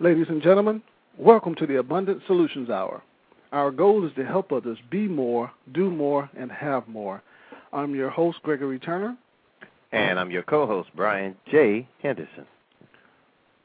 [0.00, 0.82] Ladies and gentlemen,
[1.16, 3.02] welcome to the Abundant Solutions Hour.
[3.52, 7.22] Our goal is to help others be more, do more, and have more.
[7.72, 9.16] I'm your host, Gregory Turner.
[9.92, 11.86] And I'm your co host, Brian J.
[12.02, 12.46] Henderson.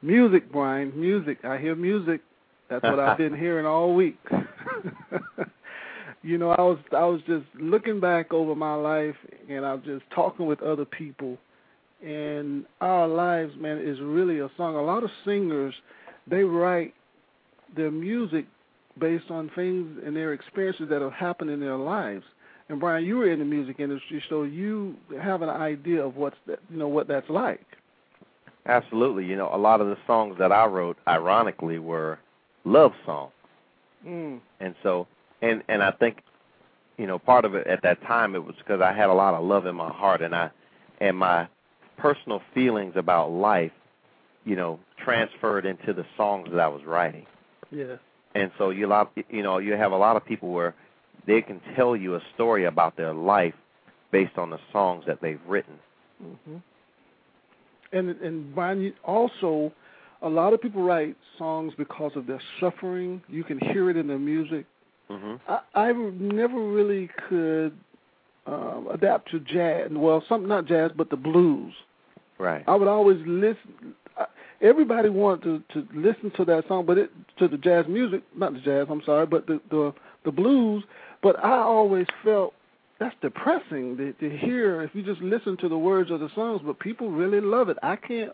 [0.02, 1.44] Music, Brian, music.
[1.44, 2.22] I hear music.
[2.70, 4.20] That's what I've been hearing all week.
[6.22, 9.16] you know, I was I was just looking back over my life
[9.50, 11.38] and I was just talking with other people
[12.06, 14.76] and our lives, man, is really a song.
[14.76, 15.74] A lot of singers
[16.30, 16.94] they write
[17.76, 18.46] their music
[19.00, 22.24] based on things and their experiences that have happened in their lives.
[22.70, 26.36] And Brian, you were in the music industry, so you have an idea of what's
[26.48, 27.66] that, you know what that's like.
[28.66, 29.26] Absolutely.
[29.26, 32.20] You know, a lot of the songs that I wrote, ironically, were
[32.66, 33.32] love songs.
[34.06, 34.40] Mm.
[34.60, 35.08] And so,
[35.42, 36.22] and and I think,
[36.98, 39.34] you know, part of it at that time it was because I had a lot
[39.34, 40.52] of love in my heart, and I,
[41.00, 41.48] and my
[41.98, 43.72] personal feelings about life,
[44.48, 47.26] you know, transferred into the songs that I was writing.
[47.70, 47.98] Yeah.
[48.34, 50.74] And so you lot, you know, you have a lot of people where
[51.28, 53.54] they can tell you a story about their life
[54.12, 55.74] based on the songs that they've written.
[56.24, 56.56] Mm-hmm.
[57.92, 59.74] And and Brian, also,
[60.22, 63.22] a lot of people write songs because of their suffering.
[63.28, 64.66] You can hear it in their music.
[65.10, 65.36] Mm-hmm.
[65.48, 67.78] I, I never really could
[68.46, 69.90] um, adapt to jazz.
[69.92, 71.74] Well, some not jazz, but the blues.
[72.40, 72.64] Right.
[72.68, 73.96] I would always listen
[74.62, 78.54] everybody wanted to to listen to that song, but it to the jazz music, not
[78.54, 78.88] the jazz.
[78.90, 79.94] I'm sorry, but the the
[80.26, 80.84] the blues.
[81.22, 82.54] But I always felt
[83.00, 86.62] that's depressing to, to hear if you just listen to the words of the songs.
[86.66, 87.78] But people really love it.
[87.84, 88.32] I can't,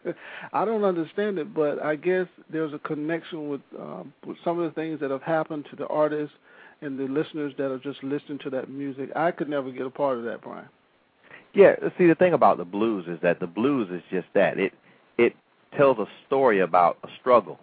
[0.52, 4.64] I don't understand it, but I guess there's a connection with um, with some of
[4.64, 6.34] the things that have happened to the artists
[6.80, 9.10] and the listeners that are just listening to that music.
[9.16, 10.68] I could never get a part of that, Brian.
[11.54, 14.58] Yeah, see the thing about the blues is that the blues is just that.
[14.58, 14.72] It
[15.18, 15.34] it
[15.76, 17.58] tells a story about a struggle.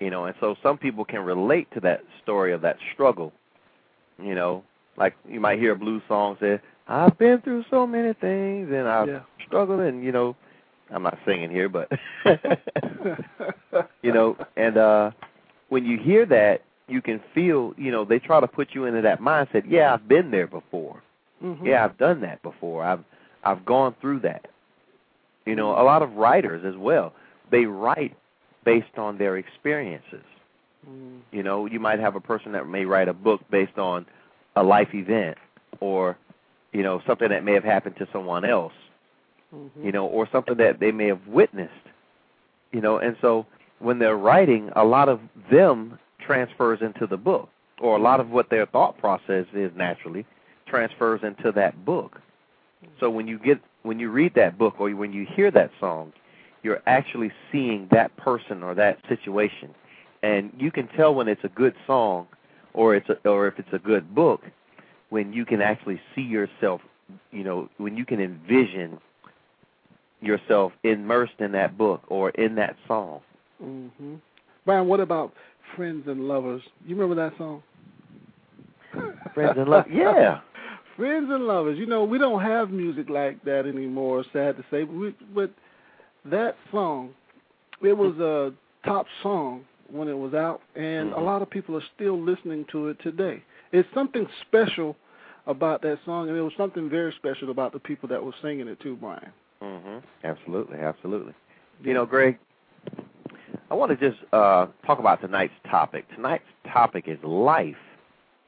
[0.00, 3.32] You know, and so some people can relate to that story of that struggle.
[4.22, 4.64] You know,
[4.96, 8.88] like you might hear a blues song say, "I've been through so many things and
[8.88, 9.20] I've yeah.
[9.46, 10.36] struggled," and you know,
[10.90, 11.90] I'm not singing here, but
[14.02, 15.10] you know, and uh
[15.68, 19.00] when you hear that, you can feel, you know, they try to put you into
[19.02, 19.64] that mindset.
[19.66, 21.02] Yeah, I've been there before.
[21.42, 21.66] Mm-hmm.
[21.66, 22.84] Yeah, I've done that before.
[22.84, 23.04] I've
[23.42, 24.46] I've gone through that.
[25.46, 27.12] You know, a lot of writers as well.
[27.50, 28.16] They write
[28.64, 30.24] based on their experiences.
[30.88, 31.20] Mm.
[31.32, 34.06] You know, you might have a person that may write a book based on
[34.56, 35.36] a life event
[35.80, 36.16] or,
[36.72, 38.72] you know, something that may have happened to someone else.
[39.54, 39.84] Mm-hmm.
[39.84, 41.72] You know, or something that they may have witnessed.
[42.72, 43.46] You know, and so
[43.78, 47.48] when they're writing, a lot of them transfers into the book,
[47.80, 50.26] or a lot of what their thought process is naturally
[50.66, 52.20] transfers into that book.
[52.98, 56.12] So when you get when you read that book or when you hear that song,
[56.62, 59.74] you're actually seeing that person or that situation,
[60.22, 62.26] and you can tell when it's a good song
[62.72, 64.42] or it's a, or if it's a good book
[65.10, 66.80] when you can actually see yourself,
[67.30, 68.98] you know, when you can envision
[70.20, 73.20] yourself immersed in that book or in that song.
[73.62, 74.18] Mhm.
[74.64, 75.34] Brian, what about
[75.76, 76.62] Friends and Lovers?
[76.86, 77.62] You remember that song?
[79.34, 79.92] Friends and Lovers.
[79.92, 80.40] yeah.
[80.96, 81.78] Friends and lovers.
[81.78, 84.24] You know, we don't have music like that anymore.
[84.32, 85.50] Sad to say, but, we, but
[86.24, 87.10] that song,
[87.82, 88.52] it was a
[88.86, 91.20] top song when it was out, and mm-hmm.
[91.20, 93.42] a lot of people are still listening to it today.
[93.72, 94.96] It's something special
[95.46, 98.68] about that song, and it was something very special about the people that were singing
[98.68, 99.32] it too, Brian.
[99.62, 100.02] Mhm.
[100.22, 101.34] Absolutely, absolutely.
[101.82, 102.38] You know, Greg,
[103.70, 106.06] I want to just uh, talk about tonight's topic.
[106.14, 107.76] Tonight's topic is life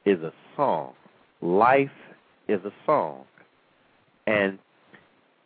[0.05, 0.93] is a song.
[1.41, 1.91] Life
[2.47, 3.25] is a song,
[4.25, 4.59] and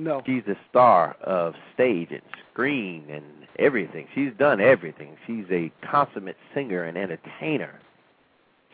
[0.00, 0.22] No.
[0.24, 3.24] She's the star of stage and screen and
[3.58, 4.08] everything.
[4.14, 5.16] She's done everything.
[5.26, 7.78] She's a consummate singer and entertainer.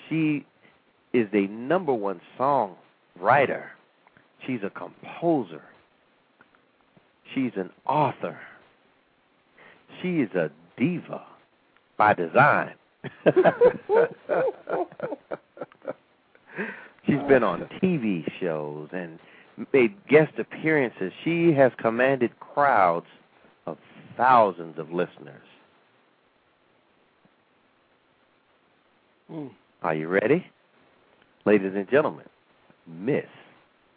[0.08, 0.46] She
[1.12, 2.76] is a number one song
[3.18, 3.72] writer.
[4.46, 5.62] She's a composer.
[7.34, 8.38] She's an author.
[10.00, 11.22] She is a diva
[11.96, 12.74] by design.
[17.06, 19.18] She's been on TV shows and
[19.72, 21.12] made guest appearances.
[21.24, 23.06] She has commanded crowds
[23.66, 23.78] of
[24.16, 25.42] thousands of listeners.
[29.30, 29.50] Mm.
[29.82, 30.46] Are you ready?
[31.44, 32.26] Ladies and gentlemen,
[32.86, 33.26] Miss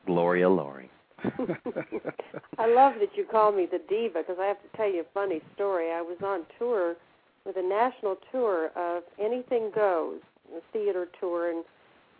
[0.05, 0.89] Gloria Loring.
[1.23, 5.13] I love that you call me the diva because I have to tell you a
[5.13, 5.91] funny story.
[5.91, 6.95] I was on tour
[7.49, 10.19] with a national tour of Anything Goes,
[10.55, 11.65] a theater tour, and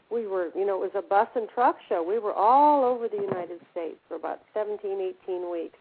[0.09, 2.01] we were, you know, it was a bus and truck show.
[2.01, 5.77] We were all over the United States for about 17, 18 weeks.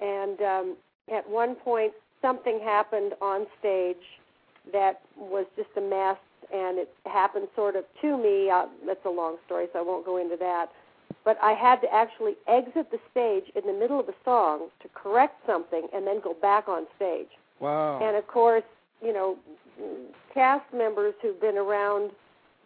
[0.00, 0.76] And um,
[1.10, 4.04] at one point, something happened on stage
[4.70, 6.18] that was just a mess,
[6.52, 8.50] and it happened sort of to me.
[8.50, 10.66] Uh, that's a long story, so I won't go into that.
[11.24, 14.88] But I had to actually exit the stage in the middle of a song to
[14.92, 17.28] correct something and then go back on stage.
[17.60, 18.00] Wow.
[18.02, 18.64] And of course,
[19.02, 19.36] you know,
[20.34, 22.10] cast members who've been around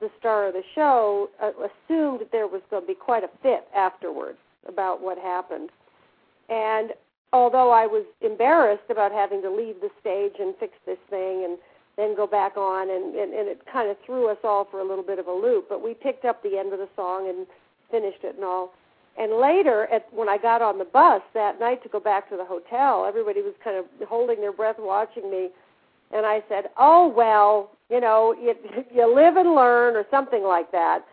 [0.01, 3.31] the star of the show uh, assumed that there was going to be quite a
[3.43, 5.71] fit afterwards about what happened.
[6.49, 6.93] And
[7.33, 11.59] although I was embarrassed about having to leave the stage and fix this thing and
[11.97, 14.85] then go back on, and, and, and it kind of threw us all for a
[14.85, 17.47] little bit of a loop, but we picked up the end of the song and
[17.91, 18.73] finished it and all.
[19.19, 22.37] And later, at, when I got on the bus that night to go back to
[22.37, 25.51] the hotel, everybody was kind of holding their breath watching me.
[26.15, 28.55] And I said, "Oh well, you know, you,
[28.95, 31.05] you live and learn, or something like that."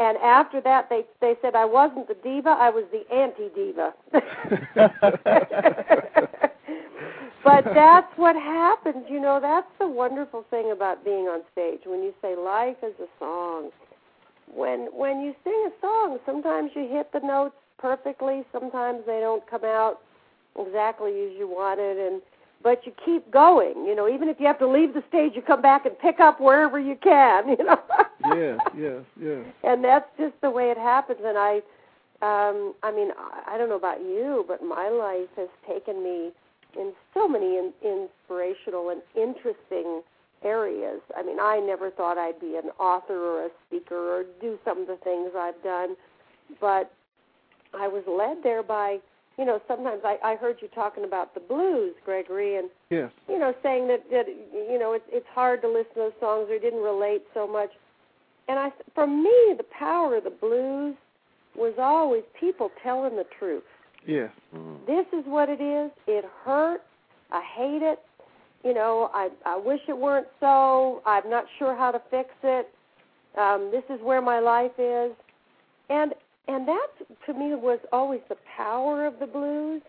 [0.00, 3.94] And after that, they they said I wasn't the diva, I was the anti diva.
[7.44, 9.40] but that's what happens, you know.
[9.40, 11.80] That's the wonderful thing about being on stage.
[11.84, 13.70] When you say life is a song,
[14.54, 19.48] when when you sing a song, sometimes you hit the notes perfectly, sometimes they don't
[19.48, 20.00] come out
[20.58, 22.22] exactly as you wanted, and
[22.62, 23.86] but you keep going.
[23.86, 26.20] You know, even if you have to leave the stage, you come back and pick
[26.20, 27.48] up wherever you can.
[27.58, 27.80] You know.
[28.34, 29.42] yeah, yeah, yeah.
[29.62, 31.20] And that's just the way it happens.
[31.24, 31.56] And I,
[32.20, 33.10] um, I mean,
[33.46, 36.32] I don't know about you, but my life has taken me
[36.76, 40.02] in so many in, inspirational and interesting
[40.44, 41.00] areas.
[41.16, 44.80] I mean, I never thought I'd be an author or a speaker or do some
[44.80, 45.96] of the things I've done,
[46.60, 46.92] but
[47.74, 48.98] I was led there by
[49.38, 53.38] you know, sometimes I, I heard you talking about the blues, Gregory, and yes, you
[53.38, 56.58] know, saying that that you know it's it's hard to listen to those songs or
[56.58, 57.70] didn't relate so much.
[58.48, 60.96] And I, for me, the power of the blues
[61.54, 63.62] was always people telling the truth.
[64.06, 64.30] yes.
[64.54, 64.84] Mm.
[64.86, 65.92] This is what it is.
[66.06, 66.82] It hurts.
[67.30, 68.00] I hate it.
[68.68, 71.00] You know, I I wish it weren't so.
[71.06, 72.68] I'm not sure how to fix it.
[73.38, 75.12] Um, this is where my life is,
[75.88, 76.12] and
[76.48, 76.88] and that
[77.24, 79.80] to me was always the power of the blues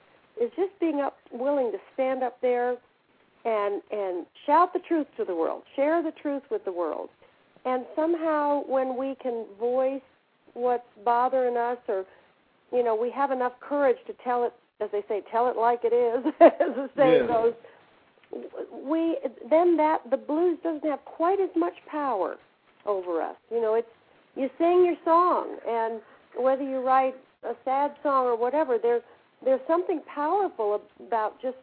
[0.41, 2.77] is just being up willing to stand up there
[3.43, 7.09] and and shout the truth to the world share the truth with the world
[7.65, 10.01] and somehow when we can voice
[10.53, 12.05] what's bothering us or
[12.71, 15.81] you know we have enough courage to tell it as they say tell it like
[15.83, 17.27] it is as the saying Yes.
[17.27, 17.53] goes
[18.71, 19.17] we
[19.49, 22.37] then that the blues doesn't have quite as much power
[22.85, 23.87] over us you know it's
[24.35, 26.01] you sing your song and
[26.37, 29.03] whether you write a sad song or whatever, there's
[29.43, 31.57] there's something powerful about just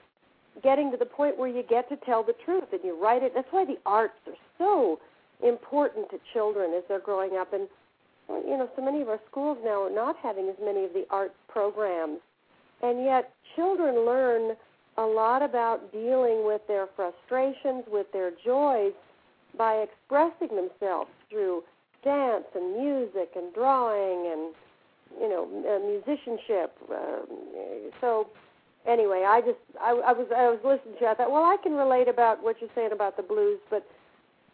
[0.63, 3.33] getting to the point where you get to tell the truth and you write it.
[3.35, 4.99] That's why the arts are so
[5.47, 7.53] important to children as they're growing up.
[7.53, 7.69] And
[8.29, 11.05] you know, so many of our schools now are not having as many of the
[11.11, 12.21] arts programs,
[12.83, 14.57] and yet children learn
[14.99, 18.93] a lot about dealing with their frustrations, with their joys,
[19.57, 21.63] by expressing themselves through
[22.05, 24.55] dance and music and drawing and
[25.21, 26.77] you know uh, musicianship.
[26.91, 28.29] Um, so
[28.87, 31.07] anyway, I just I, I was I was listening to you.
[31.11, 33.87] I thought, well, I can relate about what you're saying about the blues, but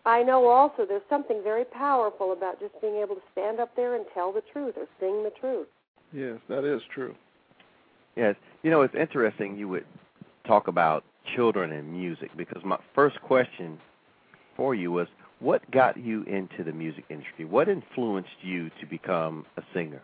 [0.04, 3.94] I know also there's something very powerful about just being able to stand up there
[3.94, 5.68] and tell the truth or sing the truth.
[6.12, 7.14] Yes, that is true.
[8.16, 8.34] Yes.
[8.62, 9.87] You know, it's interesting you would
[10.46, 11.04] talk about
[11.37, 13.78] children and music because my first question
[14.56, 15.08] for you was
[15.40, 17.44] what got you into the music industry?
[17.44, 20.02] What influenced you to become a singer?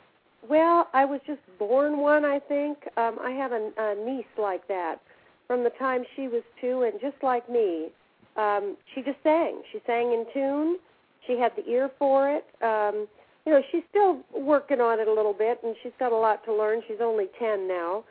[0.49, 2.78] Well, I was just born one, I think.
[2.97, 5.00] Um, I have a, a niece like that
[5.47, 7.88] from the time she was two, and just like me,
[8.37, 9.62] um, she just sang.
[9.73, 10.78] She sang in tune.
[11.26, 12.47] She had the ear for it.
[12.62, 13.09] Um,
[13.45, 16.45] you know, she's still working on it a little bit, and she's got a lot
[16.45, 16.83] to learn.
[16.87, 18.04] She's only ten now,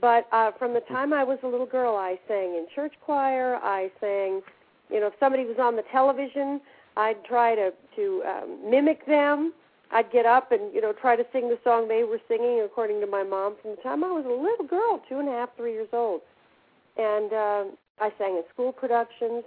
[0.00, 3.56] but uh, from the time I was a little girl, I sang in church choir.
[3.56, 4.42] I sang,
[4.90, 6.60] you know, if somebody was on the television,
[6.96, 9.52] I'd try to to um, mimic them.
[9.90, 13.00] I'd get up and you know try to sing the song they were singing, according
[13.00, 13.56] to my mom.
[13.62, 16.20] From the time I was a little girl, two and a half, three years old,
[16.96, 17.64] and uh,
[18.00, 19.44] I sang in school productions.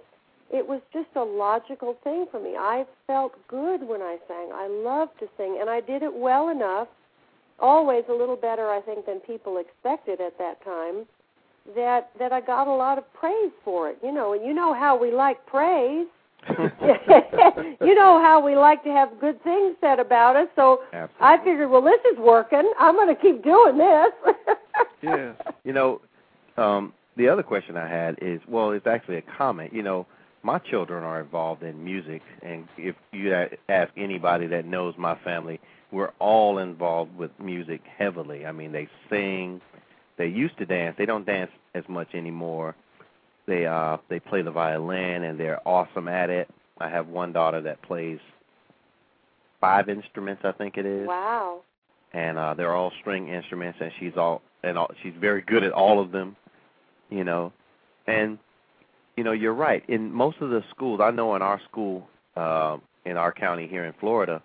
[0.54, 2.56] It was just a logical thing for me.
[2.58, 4.50] I felt good when I sang.
[4.54, 6.90] I loved to sing, and I did it well enough.
[7.62, 11.06] Always a little better, I think, than people expected at that time.
[11.76, 14.00] That that I got a lot of praise for it.
[14.04, 16.08] You know, and you know how we like praise.
[16.50, 20.48] you know how we like to have good things said about us.
[20.56, 21.16] So Absolutely.
[21.20, 22.74] I figured, well, this is working.
[22.80, 24.12] I'm going to keep doing this.
[25.04, 25.36] yes.
[25.64, 26.02] You know,
[26.58, 29.72] um, the other question I had is, well, it's actually a comment.
[29.72, 30.08] You know,
[30.44, 33.34] my children are involved in music, and if you
[33.70, 35.60] ask anybody that knows my family,
[35.92, 38.46] we're all involved with music heavily.
[38.46, 39.62] I mean, they sing.
[40.18, 40.96] They used to dance.
[40.98, 42.76] They don't dance as much anymore.
[43.48, 46.50] They uh they play the violin and they're awesome at it.
[46.80, 48.20] I have one daughter that plays
[49.60, 51.62] five instruments, I think it is wow.
[52.14, 55.72] and uh they're all string instruments and she's all and all, she's very good at
[55.72, 56.36] all of them
[57.12, 57.54] you know
[58.08, 58.40] and
[59.16, 62.78] you know you're right in most of the schools i know in our school uh
[63.06, 64.42] in our county here in florida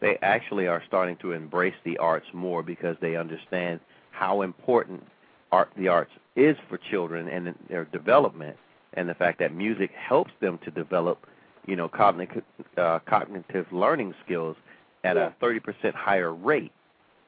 [0.00, 3.80] they actually are starting to embrace the arts more because they understand
[4.10, 5.04] how important
[5.52, 8.56] art the arts is for children and their development
[8.94, 11.26] and the fact that music helps them to develop
[11.66, 12.44] you know cognitive
[12.76, 14.56] uh, cognitive learning skills
[15.04, 16.72] at a 30% higher rate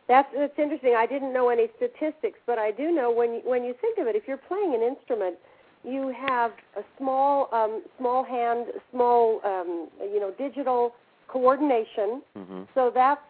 [0.09, 0.95] That's that's interesting.
[0.97, 4.07] I didn't know any statistics, but I do know when you, when you think of
[4.07, 5.37] it, if you're playing an instrument,
[5.85, 10.95] you have a small um, small hand, small um, you know digital
[11.33, 12.09] coordination.
[12.37, 13.27] mhm So that's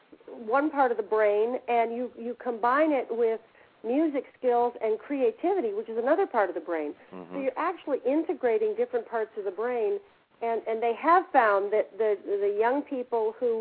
[0.59, 3.41] one part of the brain, and you you combine it with
[3.95, 6.91] music skills and creativity, which is another part of the brain.
[7.11, 9.93] So mhm you're actually integrating different parts of the brain,
[10.49, 12.11] and and they have found that the
[12.45, 13.53] the young people who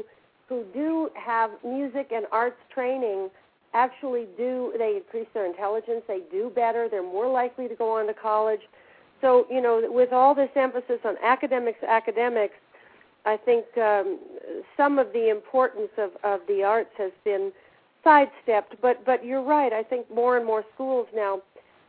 [0.50, 3.20] who do have music and arts training
[3.74, 8.04] actually do they increase their intelligence, they do better, they're more likely to go on
[8.12, 8.64] to college.
[9.22, 12.56] So you know, with all this emphasis on academics, academics,
[13.26, 14.20] I think um,
[14.76, 17.52] some of the importance of of the arts has been
[18.04, 18.76] sidestepped.
[18.82, 19.74] But but you're right.
[19.74, 21.42] I think more and more schools now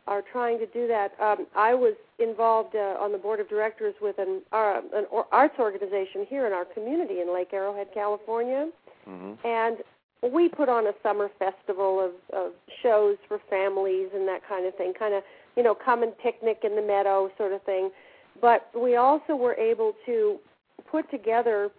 [0.07, 1.13] are trying to do that.
[1.19, 5.55] Um, I was involved uh, on the board of directors with an uh, an arts
[5.59, 8.69] organization here in our community in Lake Arrowhead, California,
[9.07, 9.77] mhm and
[10.31, 14.73] we put on a summer festival of, of shows for families and that kind of
[14.75, 15.23] thing, kind of
[15.57, 17.89] you know come and picnic in the meadow sort of thing.
[18.41, 20.39] But we also were able to
[20.89, 21.69] put together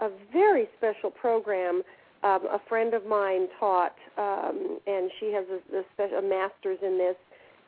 [0.00, 1.82] a very special program.
[2.22, 6.78] Um, a friend of mine taught, um, and she has a, a, special, a master's
[6.82, 7.16] in this,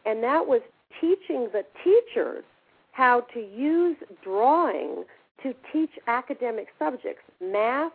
[0.05, 0.61] and that was
[1.01, 2.45] teaching the teachers
[2.91, 5.05] how to use drawing
[5.43, 7.93] to teach academic subjects, math,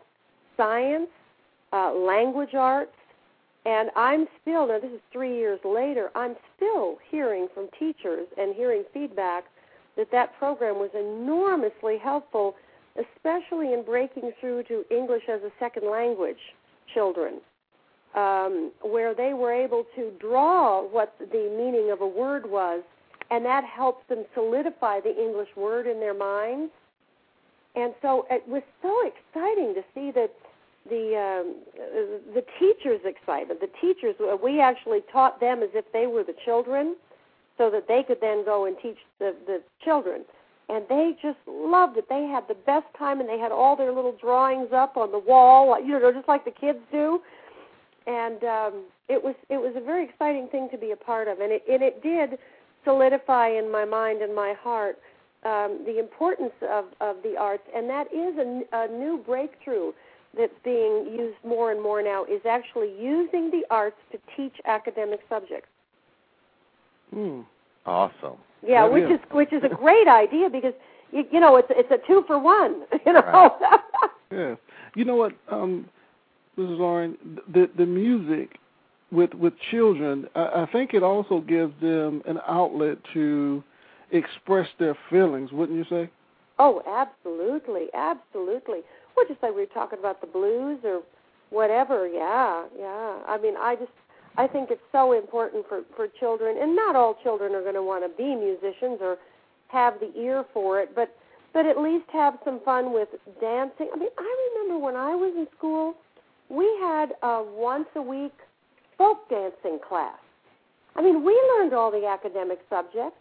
[0.58, 1.10] science,
[1.72, 2.92] uh, language arts,
[3.66, 4.80] and I'm still now.
[4.80, 6.10] This is three years later.
[6.16, 9.46] I'm still hearing from teachers and hearing feedback
[9.98, 12.56] that that program was enormously helpful,
[12.98, 16.38] especially in breaking through to English as a second language
[16.94, 17.36] children,
[18.16, 22.82] um, where they were able to draw what the meaning of a word was,
[23.30, 26.72] and that helps them solidify the English word in their minds.
[27.76, 30.32] And so it was so exciting to see that
[30.90, 31.56] the um,
[32.34, 33.58] the teachers excited.
[33.60, 36.96] The teachers we actually taught them as if they were the children,
[37.58, 40.24] so that they could then go and teach the the children.
[40.70, 42.10] And they just loved it.
[42.10, 45.20] They had the best time, and they had all their little drawings up on the
[45.20, 47.22] wall, you know, just like the kids do.
[48.06, 51.40] And um, it was it was a very exciting thing to be a part of,
[51.40, 52.38] and it and it did
[52.84, 54.98] solidify in my mind and my heart
[55.44, 59.92] um, the importance of, of the arts, and that is a, a new breakthrough
[60.38, 65.20] that's being used more and more now is actually using the arts to teach academic
[65.30, 65.70] subjects.
[67.14, 67.42] Hmm.
[67.86, 69.12] awesome Yeah, which is.
[69.12, 70.74] is which is a great idea because
[71.12, 72.84] you, you know it's it's a two for one.
[73.06, 73.58] You know.
[74.30, 74.56] Yeah.
[74.94, 75.88] You know what, um,
[76.58, 76.78] Mrs.
[76.78, 78.60] Lauren, the the music
[79.10, 83.64] with with children, I, I think it also gives them an outlet to
[84.12, 86.10] express their feelings, wouldn't you say?
[86.60, 88.80] oh, absolutely, absolutely.
[89.16, 91.02] Well, just like we were talking about the blues or
[91.50, 92.08] whatever.
[92.08, 93.20] Yeah, yeah.
[93.28, 93.92] I mean, I just
[94.38, 97.84] I think it's so important for for children, and not all children are going to
[97.84, 99.18] want to be musicians or
[99.70, 101.16] have the ear for it, but
[101.54, 103.10] but at least have some fun with
[103.42, 103.90] dancing.
[103.94, 105.96] I mean, I remember when I was in school,
[106.50, 108.34] we had a once a week
[108.98, 110.20] folk dancing class.
[110.96, 113.18] I mean, we learned all the academic subjects,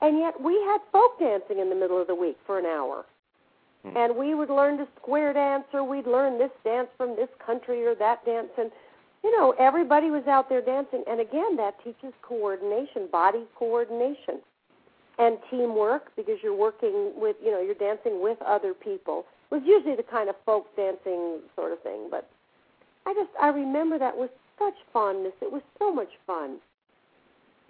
[0.00, 3.04] and yet we had folk dancing in the middle of the week for an hour.
[3.84, 3.96] Hmm.
[3.96, 7.86] And we would learn to square dance, or we'd learn this dance from this country
[7.86, 8.50] or that dance.
[8.58, 8.70] And,
[9.24, 11.02] you know, everybody was out there dancing.
[11.08, 14.40] And again, that teaches coordination, body coordination,
[15.18, 19.24] and teamwork because you're working with, you know, you're dancing with other people.
[19.50, 22.08] It was usually the kind of folk dancing sort of thing.
[22.10, 22.28] But
[23.06, 25.32] I just, I remember that with such fondness.
[25.40, 26.58] It was so much fun.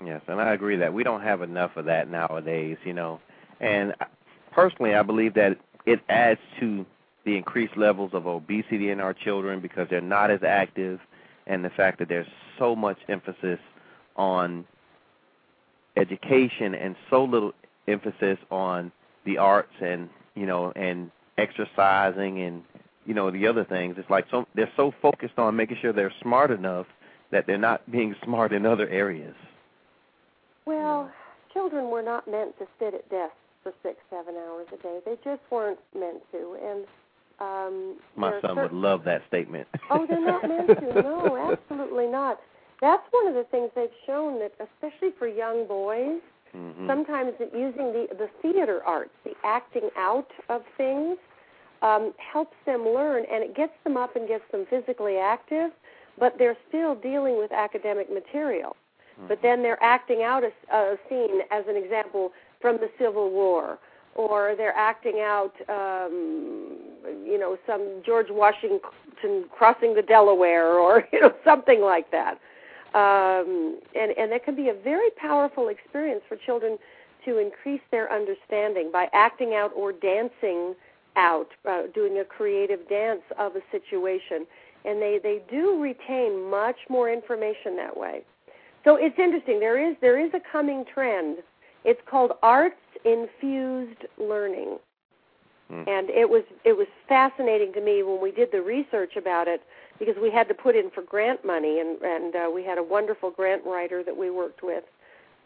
[0.05, 3.21] Yes, and I agree that we don't have enough of that nowadays, you know.
[3.61, 3.95] And
[4.51, 5.57] personally, I believe that
[5.87, 6.85] it adds to
[7.25, 10.99] the increased levels of obesity in our children because they're not as active
[11.47, 12.27] and the fact that there's
[12.59, 13.59] so much emphasis
[14.17, 14.65] on
[15.97, 17.53] education and so little
[17.89, 18.91] emphasis on
[19.25, 22.63] the arts and, you know, and exercising and
[23.07, 26.15] you know the other things it's like so they're so focused on making sure they're
[26.23, 26.87] smart enough
[27.33, 29.35] that they're not being smart in other areas
[30.65, 31.11] Well,
[31.53, 35.01] children were not meant to sit at desks for six, seven hours a day.
[35.05, 36.57] They just weren't meant to.
[36.63, 36.85] And
[37.41, 41.03] um my son would love that statement Oh, they're not meant to.
[41.03, 42.41] No, absolutely not.
[42.81, 46.21] That's one of the things they've shown that, especially for young boys,
[46.53, 51.17] hmm sometimes using the the theater arts, the acting out of things,
[51.83, 55.71] um, helps them learn, and it gets them up and gets them physically active,
[56.19, 58.77] but they're still dealing with academic material.
[59.29, 63.79] But then they're acting out a, a scene, as an example, from the Civil War,
[64.17, 66.79] or they're acting out, um,
[67.25, 68.81] you know, some George Washington
[69.51, 72.39] crossing the Delaware, or you know, something like that.
[72.95, 76.79] Um, and and that can be a very powerful experience for children
[77.25, 80.75] to increase their understanding by acting out or dancing
[81.17, 84.47] out, uh, doing a creative dance of a situation,
[84.85, 88.23] and they they do retain much more information that way.
[88.85, 89.61] So it's interesting.
[89.61, 91.39] There is there is a coming trend.
[91.85, 94.79] It's called arts infused learning,
[95.73, 95.89] Mm.
[95.89, 99.63] and it was it was fascinating to me when we did the research about it
[99.99, 102.83] because we had to put in for grant money, and and uh, we had a
[102.83, 104.85] wonderful grant writer that we worked with,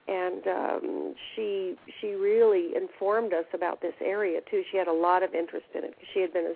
[0.09, 4.65] and um, she she really informed us about this area too.
[4.73, 5.95] She had a lot of interest in it.
[6.13, 6.55] She had been a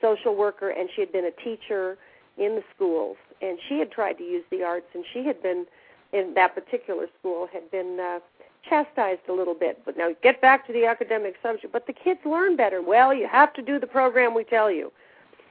[0.00, 1.98] social worker and she had been a teacher
[2.38, 5.66] in the schools, and she had tried to use the arts, and she had been
[6.12, 8.20] in that particular school had been uh,
[8.68, 9.80] chastised a little bit.
[9.84, 11.72] But now get back to the academic subject.
[11.72, 12.82] But the kids learn better.
[12.82, 14.92] Well, you have to do the program we tell you.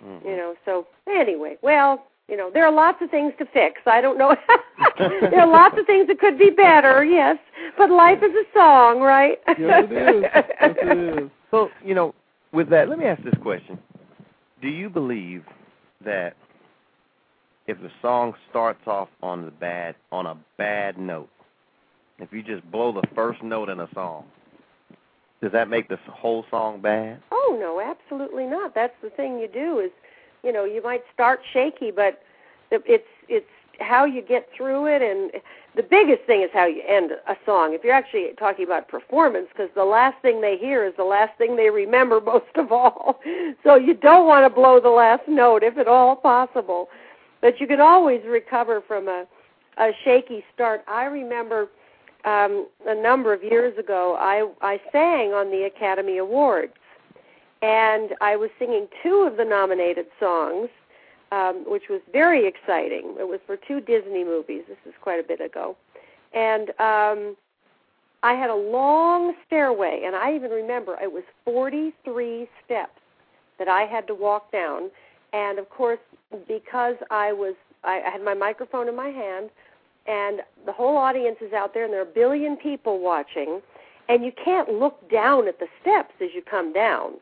[0.03, 0.25] Mhm.
[0.25, 0.55] You know.
[0.65, 3.81] So anyway, well, you know, there are lots of things to fix.
[3.85, 4.35] I don't know.
[4.97, 7.03] there are lots of things that could be better.
[7.03, 7.37] Yes,
[7.77, 9.39] but life is a song, right?
[9.59, 10.23] Yes, it is.
[10.33, 11.29] Yes, it is.
[11.51, 12.15] So, you know,
[12.53, 13.77] with that, let me ask this question.
[14.61, 15.43] Do you believe
[16.05, 16.35] that
[17.67, 21.29] if the song starts off on the bad on a bad note,
[22.21, 24.25] if you just blow the first note in a song,
[25.41, 27.21] does that make the whole song bad?
[27.31, 28.75] Oh no, absolutely not.
[28.75, 29.91] That's the thing you do is,
[30.43, 32.21] you know, you might start shaky, but
[32.69, 33.45] it's it's
[33.79, 35.31] how you get through it, and
[35.75, 37.73] the biggest thing is how you end a song.
[37.73, 41.35] If you're actually talking about performance, because the last thing they hear is the last
[41.39, 43.19] thing they remember most of all.
[43.63, 46.89] So you don't want to blow the last note if at all possible,
[47.41, 49.25] but you can always recover from a
[49.77, 50.83] a shaky start.
[50.87, 51.69] I remember
[52.25, 56.73] um, a number of years ago, I I sang on the Academy Awards,
[57.61, 60.69] and I was singing two of the nominated songs,
[61.31, 63.15] um, which was very exciting.
[63.19, 64.63] It was for two Disney movies.
[64.67, 65.75] This is quite a bit ago,
[66.33, 67.35] and um,
[68.23, 72.99] I had a long stairway, and I even remember it was 43 steps
[73.57, 74.91] that I had to walk down,
[75.33, 75.99] and of course,
[76.47, 79.49] because I was I, I had my microphone in my hand
[80.07, 83.61] and the whole audience is out there and there are a billion people watching
[84.09, 87.13] and you can't look down at the steps as you come down.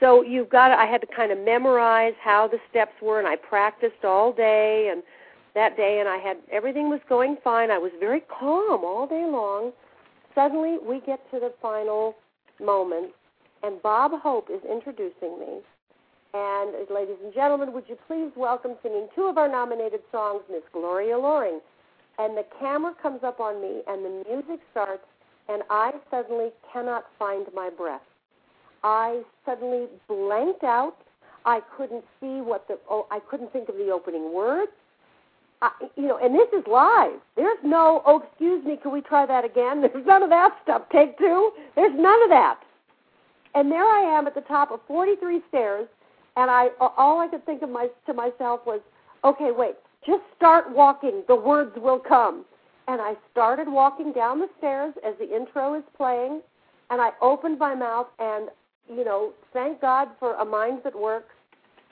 [0.00, 3.28] So you've got to, i had to kind of memorize how the steps were and
[3.28, 5.02] i practiced all day and
[5.54, 7.70] that day and i had everything was going fine.
[7.70, 9.72] I was very calm all day long.
[10.34, 12.16] Suddenly we get to the final
[12.62, 13.12] moment
[13.62, 15.60] and bob hope is introducing me.
[16.32, 20.62] And ladies and gentlemen would you please welcome singing two of our nominated songs miss
[20.72, 21.60] gloria loring
[22.20, 25.04] and the camera comes up on me and the music starts
[25.48, 28.02] and I suddenly cannot find my breath.
[28.84, 30.96] I suddenly blanked out.
[31.46, 34.70] I couldn't see what the oh I couldn't think of the opening words.
[35.62, 37.20] I, you know, and this is live.
[37.36, 39.80] There's no oh excuse me, can we try that again?
[39.92, 40.82] There's none of that stuff.
[40.92, 41.52] Take two.
[41.74, 42.60] There's none of that.
[43.54, 45.88] And there I am at the top of 43 stairs,
[46.36, 48.80] and I all I could think of my to myself was,
[49.24, 49.76] okay, wait,
[50.06, 51.22] just start walking.
[51.28, 52.44] The words will come.
[52.88, 56.40] And I started walking down the stairs as the intro is playing,
[56.90, 58.48] and I opened my mouth, and
[58.88, 61.34] you know, thank God for a mind that works.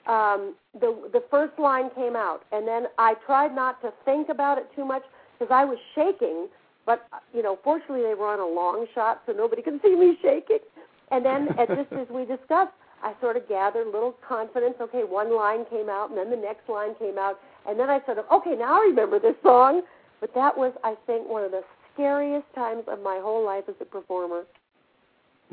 [0.07, 4.57] Um, the the first line came out, and then I tried not to think about
[4.57, 5.03] it too much
[5.37, 6.47] because I was shaking.
[6.85, 10.17] But you know, fortunately, they were on a long shot, so nobody could see me
[10.21, 10.59] shaking.
[11.11, 14.75] And then, just as we discussed, I sort of gathered a little confidence.
[14.81, 18.03] Okay, one line came out, and then the next line came out, and then I
[18.05, 19.81] sort of, okay, now I remember this song.
[20.21, 21.61] But that was, I think, one of the
[21.93, 24.43] scariest times of my whole life as a performer.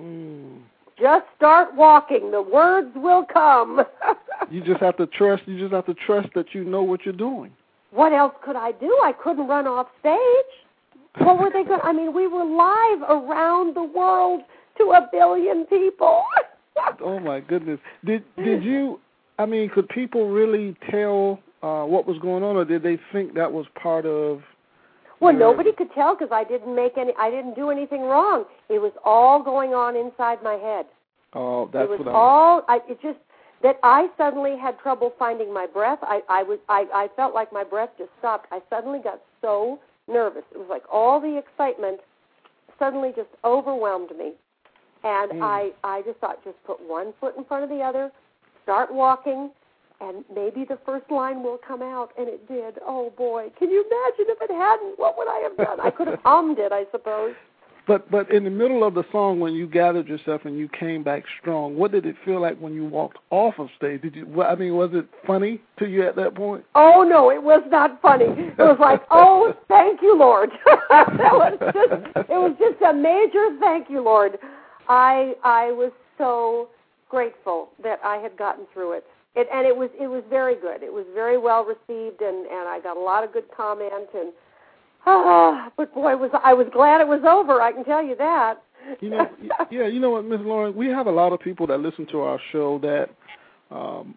[0.00, 0.60] Mm.
[0.98, 2.30] Just start walking.
[2.30, 3.82] The words will come.
[4.50, 5.42] you just have to trust.
[5.46, 7.52] You just have to trust that you know what you're doing.
[7.90, 8.98] What else could I do?
[9.04, 11.26] I couldn't run off stage.
[11.26, 11.80] What were they going?
[11.82, 14.42] I mean, we were live around the world
[14.78, 16.24] to a billion people.
[17.00, 17.80] oh my goodness!
[18.04, 19.00] Did did you?
[19.38, 23.34] I mean, could people really tell uh, what was going on, or did they think
[23.34, 24.42] that was part of
[25.20, 27.12] well, nobody could tell because I didn't make any.
[27.18, 28.44] I didn't do anything wrong.
[28.68, 30.86] It was all going on inside my head.
[31.32, 32.62] Oh, that's it was what all.
[32.68, 33.18] I, it just
[33.62, 35.98] that I suddenly had trouble finding my breath.
[36.02, 36.58] I, I was.
[36.68, 38.46] I, I felt like my breath just stopped.
[38.52, 40.42] I suddenly got so nervous.
[40.54, 42.00] It was like all the excitement
[42.78, 44.32] suddenly just overwhelmed me,
[45.02, 45.42] and mm.
[45.42, 45.70] I.
[45.82, 48.12] I just thought, just put one foot in front of the other,
[48.64, 49.50] start walking,
[50.00, 52.78] and maybe the first line will come out, and it did.
[52.86, 54.98] Oh boy, can you imagine if it hadn't?
[54.98, 55.80] What would I have done?
[55.80, 57.34] I could have hummed it, I suppose.
[57.86, 61.04] But but in the middle of the song, when you gathered yourself and you came
[61.04, 64.02] back strong, what did it feel like when you walked off of stage?
[64.02, 64.42] Did you?
[64.42, 66.64] I mean, was it funny to you at that point?
[66.74, 68.24] Oh no, it was not funny.
[68.26, 70.50] It was like, oh, thank you, Lord.
[70.90, 74.38] that was just, it was just a major thank you, Lord.
[74.88, 76.68] I I was so
[77.08, 79.04] grateful that I had gotten through it
[79.36, 80.82] it, and it was it was very good.
[80.82, 83.92] It was very well received, and and I got a lot of good comment.
[83.92, 84.32] And
[85.04, 87.60] ah, but boy, was I was glad it was over.
[87.60, 88.62] I can tell you that.
[89.00, 89.28] You know,
[89.70, 92.20] yeah, you know what, Miss Lauren, we have a lot of people that listen to
[92.20, 93.10] our show that
[93.74, 94.14] um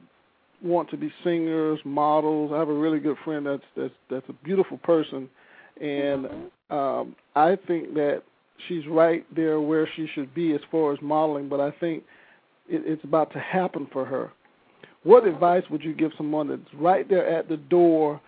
[0.64, 2.52] want to be singers, models.
[2.54, 5.30] I have a really good friend that's that's that's a beautiful person,
[5.82, 6.74] and mm-hmm.
[6.74, 8.24] um I think that
[8.70, 11.50] she's right there where she should be as far as modeling.
[11.50, 12.04] But I think
[12.70, 14.32] it, it's about to happen for her
[15.04, 18.20] what advice would you give someone that's right there at the door?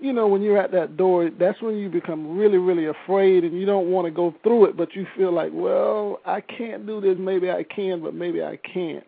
[0.00, 3.58] You know, when you're at that door, that's when you become really, really afraid and
[3.58, 7.00] you don't want to go through it, but you feel like, well, I can't do
[7.00, 7.16] this.
[7.18, 9.04] Maybe I can, but maybe I can't.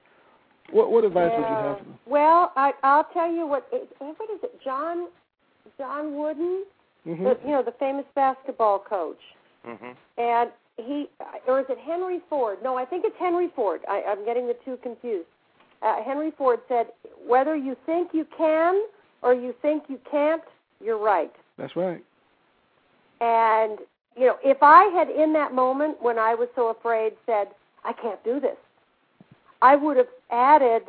[0.70, 1.38] What what advice yeah.
[1.38, 1.86] would you have?
[2.06, 3.68] Well, I I'll tell you what.
[3.72, 4.60] It, what is it?
[4.64, 5.08] John
[5.78, 6.64] John Wooden,
[7.06, 7.22] mm-hmm.
[7.22, 9.20] the, you know, the famous basketball coach.
[9.66, 9.92] Mm-hmm.
[10.18, 11.08] And he,
[11.46, 12.58] or is it Henry Ford?
[12.62, 13.80] No, I think it's Henry Ford.
[13.88, 15.28] I, I'm getting the two confused
[15.82, 16.86] uh, Henry Ford said,
[17.26, 18.82] whether you think you can
[19.22, 20.42] or you think you can't,
[20.82, 21.32] you're right.
[21.58, 22.02] That's right.
[23.20, 23.78] And,
[24.16, 27.48] you know, if I had in that moment when I was so afraid said,
[27.84, 28.56] I can't do this,
[29.62, 30.82] I would have added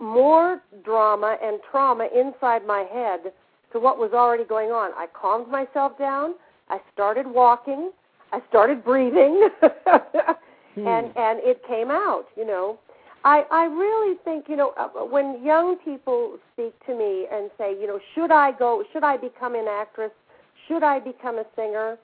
[0.00, 3.32] more drama and trauma inside my head
[3.72, 4.92] to what was already going on.
[4.94, 6.34] I calmed myself down.
[6.68, 7.90] I started walking.
[8.32, 9.48] I started breathing.
[9.62, 10.86] hmm.
[10.86, 12.78] and and it came out, you know.
[13.26, 17.72] I, I really think, you know, uh, when young people speak to me and say,
[17.72, 20.12] you know, should I go, should I become an actress?
[20.68, 21.98] Should I become a singer?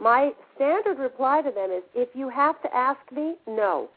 [0.00, 3.88] My standard reply to them is if you have to ask me, no.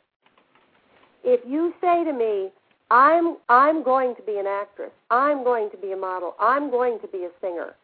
[1.23, 2.49] If you say to me,
[2.91, 6.99] I'm I'm going to be an actress, I'm going to be a model, I'm going
[6.99, 7.75] to be a singer,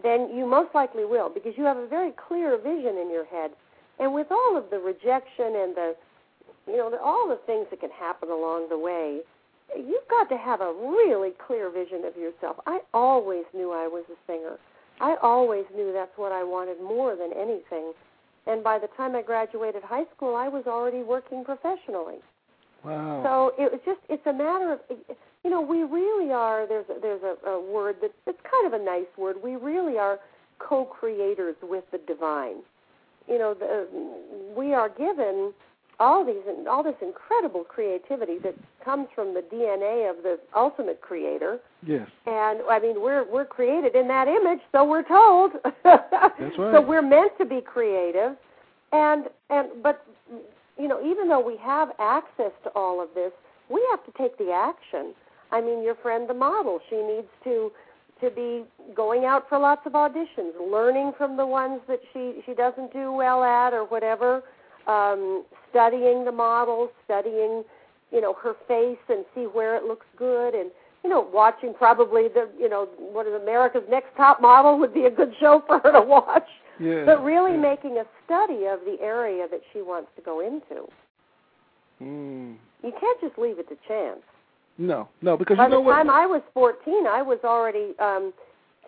[0.00, 3.50] then you most likely will because you have a very clear vision in your head.
[3.98, 5.96] And with all of the rejection and the
[6.66, 9.20] you know, all the things that can happen along the way.
[9.76, 12.56] You've got to have a really clear vision of yourself.
[12.66, 14.58] I always knew I was a singer.
[15.00, 17.92] I always knew that's what I wanted more than anything.
[18.46, 22.18] And by the time I graduated high school, I was already working professionally.
[22.84, 23.22] Wow.
[23.24, 24.80] So it was just it's a matter of
[25.42, 28.80] you know, we really are there's a, there's a, a word that it's kind of
[28.80, 29.36] a nice word.
[29.42, 30.18] We really are
[30.58, 32.56] co-creators with the divine.
[33.28, 33.88] You know, the,
[34.56, 35.52] we are given
[35.98, 38.54] all these all this incredible creativity that
[38.84, 41.58] comes from the DNA of the ultimate creator.
[41.86, 42.08] Yes.
[42.26, 45.52] And I mean we're we're created in that image, so we're told.
[45.84, 46.02] That's
[46.58, 46.74] right.
[46.74, 48.36] So we're meant to be creative.
[48.92, 50.04] And and but
[50.78, 53.32] you know, even though we have access to all of this,
[53.70, 55.14] we have to take the action.
[55.50, 57.72] I mean, your friend the model, she needs to
[58.20, 62.52] to be going out for lots of auditions, learning from the ones that she she
[62.54, 64.42] doesn't do well at or whatever
[64.86, 67.64] um, studying the models, studying
[68.12, 70.70] you know her face and see where it looks good and
[71.02, 75.04] you know watching probably the you know what is America's Next Top Model would be
[75.04, 76.48] a good show for her to watch.
[76.78, 77.04] Yeah.
[77.06, 77.74] But really yeah.
[77.74, 80.86] making a study of the area that she wants to go into.
[82.02, 82.56] Mm.
[82.82, 84.20] You can't just leave it to chance.
[84.76, 85.94] No, no, because By you know the what?
[85.94, 88.32] time I was 14, I was already um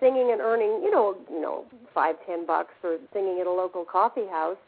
[0.01, 3.85] singing and earning, you know, you know, five, ten bucks for singing at a local
[3.85, 4.59] coffee house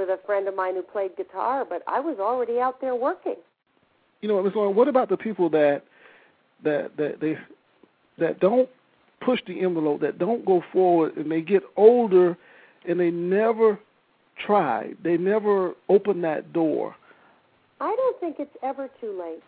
[0.00, 1.64] with a friend of mine who played guitar.
[1.68, 3.36] But I was already out there working.
[4.22, 4.52] you know, Ms.
[4.56, 5.82] Lauren, what about the people that
[6.64, 7.36] that that they
[8.18, 8.68] that don't
[9.20, 12.36] push the envelope, that don't go forward, and they get older,
[12.88, 13.78] and they never
[14.46, 16.94] try, they never open that door.
[17.80, 19.42] I don't think it's ever too late.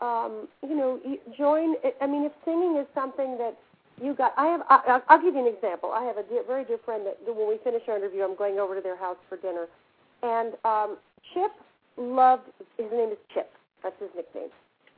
[0.00, 1.00] Um, you know,
[1.36, 1.74] join.
[2.00, 3.56] I mean, if singing is something that
[4.02, 4.60] you got, I have.
[4.68, 5.92] I, I'll give you an example.
[5.92, 8.58] I have a dear, very dear friend that when we finish our interview, I'm going
[8.58, 9.66] over to their house for dinner,
[10.22, 10.98] and um,
[11.34, 11.52] Chip
[11.96, 12.48] loved.
[12.76, 13.50] His name is Chip.
[13.82, 14.50] That's his nickname.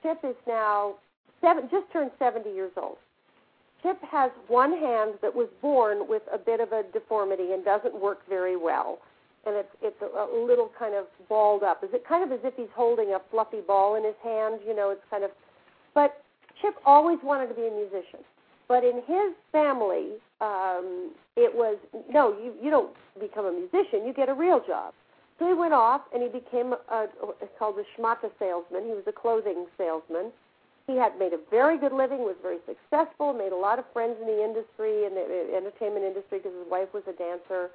[0.03, 0.95] Chip is now
[1.41, 2.97] seven, just turned 70 years old.
[3.83, 7.99] Chip has one hand that was born with a bit of a deformity and doesn't
[7.99, 8.99] work very well
[9.47, 11.83] and it's it's a, a little kind of balled up.
[11.83, 14.61] Is it kind of as if he's holding a fluffy ball in his hand?
[14.67, 15.31] You know, it's kind of.
[15.95, 16.23] But
[16.61, 18.21] Chip always wanted to be a musician,
[18.71, 21.77] but in his family, um, it was
[22.09, 24.95] no, you you don't become a musician, you get a real job.
[25.39, 27.09] So he went off and he became a,
[27.43, 28.85] it's called a schmata salesman.
[28.85, 30.31] He was a clothing salesman.
[30.87, 34.17] He had made a very good living, was very successful, made a lot of friends
[34.21, 37.71] in the industry and the uh, entertainment industry because his wife was a dancer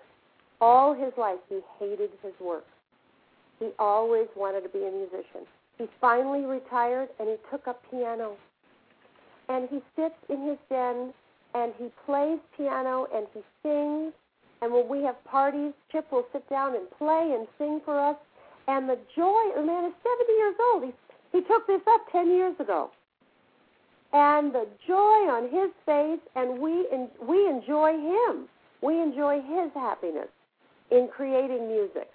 [0.62, 2.66] all his life he hated his work.
[3.60, 5.48] He always wanted to be a musician.
[5.78, 8.36] He finally retired and he took up piano.
[9.50, 11.14] And he sits in his den
[11.54, 14.14] and he plays piano and he sings.
[14.62, 18.18] And when we have parties, Chip will sit down and play and sing for us.
[18.68, 20.84] And the joy, the man is 70 years old.
[20.84, 22.90] He, he took this up 10 years ago.
[24.14, 28.48] And the joy on his face, and we, en- we enjoy him.
[28.82, 30.30] We enjoy his happiness
[30.90, 32.10] in creating music.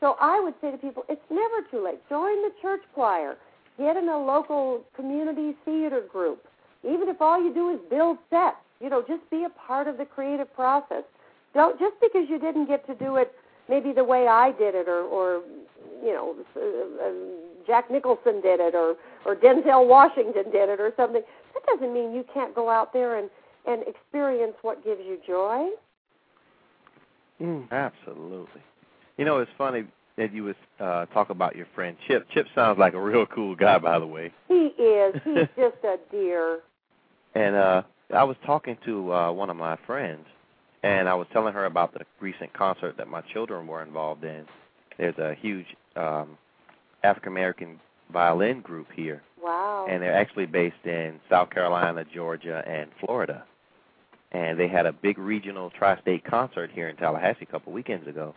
[0.00, 2.00] So I would say to people, it's never too late.
[2.08, 3.36] Join the church choir.
[3.78, 6.46] Get in a local community theater group.
[6.84, 9.98] Even if all you do is build sets, you know, just be a part of
[9.98, 11.04] the creative process.
[11.54, 13.32] Don't just because you didn't get to do it
[13.68, 15.42] maybe the way I did it, or, or
[16.02, 17.12] you know, uh, uh,
[17.66, 21.22] Jack Nicholson did it, or or Denzel Washington did it, or something.
[21.54, 23.30] That doesn't mean you can't go out there and
[23.66, 25.68] and experience what gives you joy.
[27.40, 27.70] Mm.
[27.70, 28.62] Absolutely.
[29.16, 29.84] You know, it's funny
[30.16, 32.26] that you was uh, talk about your friend Chip.
[32.32, 34.32] Chip sounds like a real cool guy, by the way.
[34.48, 35.14] He is.
[35.24, 36.60] He's just a dear.
[37.34, 37.82] And uh,
[38.14, 40.26] I was talking to uh, one of my friends,
[40.82, 44.46] and I was telling her about the recent concert that my children were involved in.
[44.98, 45.66] There's a huge
[45.96, 46.36] um,
[47.04, 47.80] African American
[48.12, 49.86] violin group here, Wow.
[49.88, 53.44] and they're actually based in South Carolina, Georgia, and Florida.
[54.32, 58.34] And they had a big regional tri-state concert here in Tallahassee a couple weekends ago.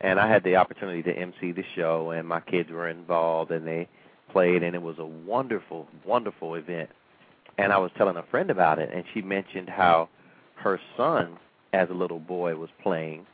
[0.00, 3.66] And I had the opportunity to MC the show, and my kids were involved, and
[3.66, 3.88] they
[4.30, 6.90] played, and it was a wonderful, wonderful event.
[7.58, 10.08] And I was telling a friend about it, and she mentioned how
[10.56, 11.38] her son,
[11.72, 13.26] as a little boy, was playing.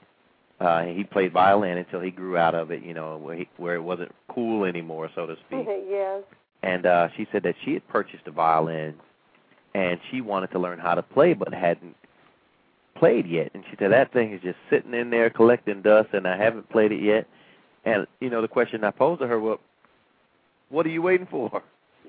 [0.61, 3.75] Uh, he played violin until he grew out of it, you know, where, he, where
[3.75, 6.23] it wasn't cool anymore, so to speak yes.
[6.63, 8.95] and uh she said that she had purchased a violin
[9.75, 11.97] and she wanted to learn how to play but hadn't
[12.95, 16.27] played yet and she said that thing is just sitting in there collecting dust and
[16.27, 17.27] I haven't played it yet
[17.85, 19.61] and you know the question I posed to her well
[20.69, 21.63] what are you waiting for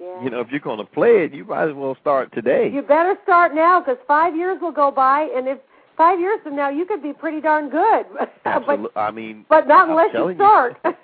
[0.03, 0.23] Yeah.
[0.23, 2.81] you know if you're going to play it you might as well start today You
[2.81, 5.59] better start now because five years will go by, and if
[5.97, 8.05] five years from now you could be pretty darn good.
[8.45, 8.89] Absolutely.
[8.93, 10.77] but I mean but not I'm unless you start.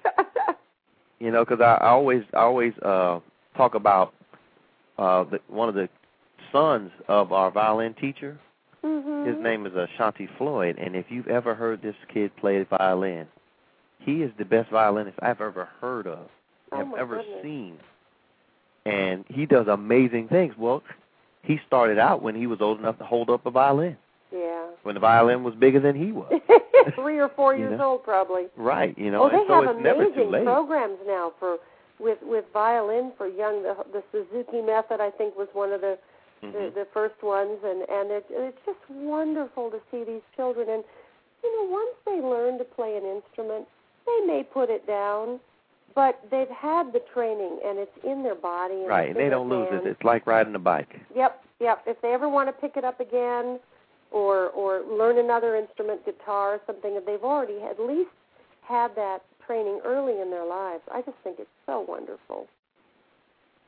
[1.20, 3.20] you know because I, I always I always uh
[3.56, 4.14] talk about
[4.98, 5.88] uh the one of the
[6.52, 8.38] sons of our violin teacher
[8.84, 13.28] hmm His name is Ashanti Floyd, and if you've ever heard this kid play violin,
[14.00, 16.28] he is the best violinist I've ever heard of,
[16.72, 17.44] Oh, have ever goodness.
[17.44, 17.78] seen.
[18.86, 20.54] And he does amazing things.
[20.58, 20.84] Well,
[21.44, 23.98] he started out when he was old enough to hold up a violin,
[24.32, 24.68] Yeah.
[24.84, 26.32] when the violin was bigger than he was.
[26.96, 27.92] Three or four years know?
[27.92, 28.46] old, probably.
[28.58, 31.58] right, you know, oh, they so have amazing programs now for
[32.00, 33.64] with with violin for young.
[33.64, 35.98] The the Suzuki method, I think, was one of the
[36.42, 36.54] Mhm.
[36.54, 40.70] the, the first ones, and and it, it's just wonderful to see these children.
[40.70, 40.84] And
[41.44, 43.68] you know, once they learn to play an instrument,
[44.06, 45.40] they may put it down,
[45.96, 48.76] but they've had the training, and it's in their body.
[48.76, 49.84] And Right, and they don't lose hands.
[49.86, 49.90] it.
[49.90, 51.00] It's like riding a bike.
[51.16, 51.84] Yep, yep.
[51.86, 53.60] If they ever want to pick it up again,
[54.12, 58.10] or or learn another instrument, guitar, or something, they've already at least
[58.62, 60.84] had that training early in their lives.
[60.94, 62.48] I just think it's so wonderful.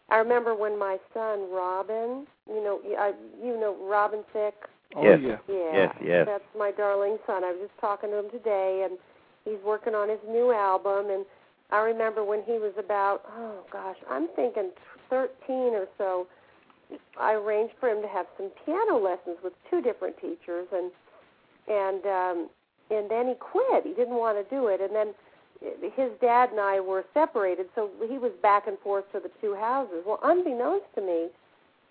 [0.10, 3.12] I remember when my son Robin, you know, I, uh,
[3.44, 4.68] you know Robin Thicke.
[4.96, 5.20] Oh Yes.
[5.24, 5.38] yeah.
[5.48, 6.28] Yeah, Yes, yes.
[6.28, 7.44] That's my darling son.
[7.46, 8.98] I was just talking to him today, and
[9.46, 11.10] he's working on his new album.
[11.10, 11.26] And
[11.72, 14.72] I remember when he was about, oh gosh, I'm thinking
[15.10, 15.30] 13
[15.74, 16.28] or so.
[17.20, 20.92] I arranged for him to have some piano lessons with two different teachers, and
[21.68, 22.50] and um,
[22.90, 23.86] and then he quit.
[23.86, 25.14] He didn't want to do it, and then
[25.96, 29.56] his dad and I were separated, so he was back and forth to the two
[29.56, 30.04] houses.
[30.06, 31.28] Well, unbeknownst to me,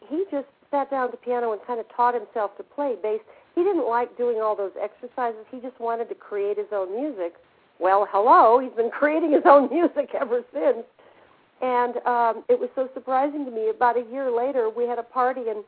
[0.08, 3.20] he just sat down at the piano and kind of taught himself to play bass.
[3.54, 5.46] He didn't like doing all those exercises.
[5.50, 7.34] He just wanted to create his own music.
[7.80, 10.84] Well, hello, he's been creating his own music ever since.
[11.62, 13.70] And um, it was so surprising to me.
[13.70, 15.64] About a year later, we had a party, and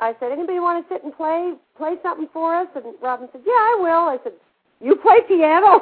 [0.00, 3.40] I said, "Anybody want to sit and play play something for us?" And Robin said,
[3.46, 4.32] "Yeah, I will." I said,
[4.80, 5.80] "You play piano?"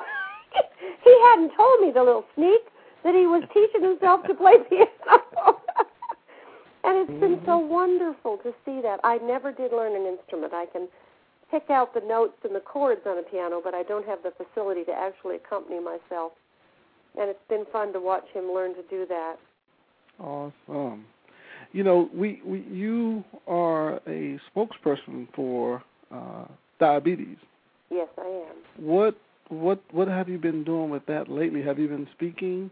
[1.05, 2.63] he hadn't told me the little sneak
[3.03, 5.59] that he was teaching himself to play piano.
[6.85, 9.01] and it's been so wonderful to see that.
[9.03, 10.55] I never did learn an instrument.
[10.55, 10.87] I can
[11.55, 14.33] pick out the notes and the chords on a piano, but I don't have the
[14.33, 16.33] facility to actually accompany myself.
[17.17, 19.37] And it's been fun to watch him learn to do that.
[20.19, 21.05] Awesome.
[21.73, 26.45] You know, we, we you are a spokesperson for uh,
[26.81, 27.37] diabetes.
[27.91, 28.85] Yes, I am.
[28.85, 29.17] What
[29.49, 31.63] what what have you been doing with that lately?
[31.63, 32.71] Have you been speaking?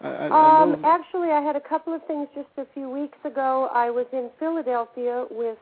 [0.00, 2.90] I, I, I Um, know, actually, I had a couple of things just a few
[2.90, 3.68] weeks ago.
[3.72, 5.58] I was in Philadelphia with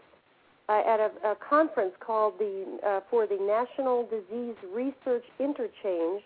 [0.68, 6.22] uh, at a, a conference called the uh, for the National Disease Research Interchange,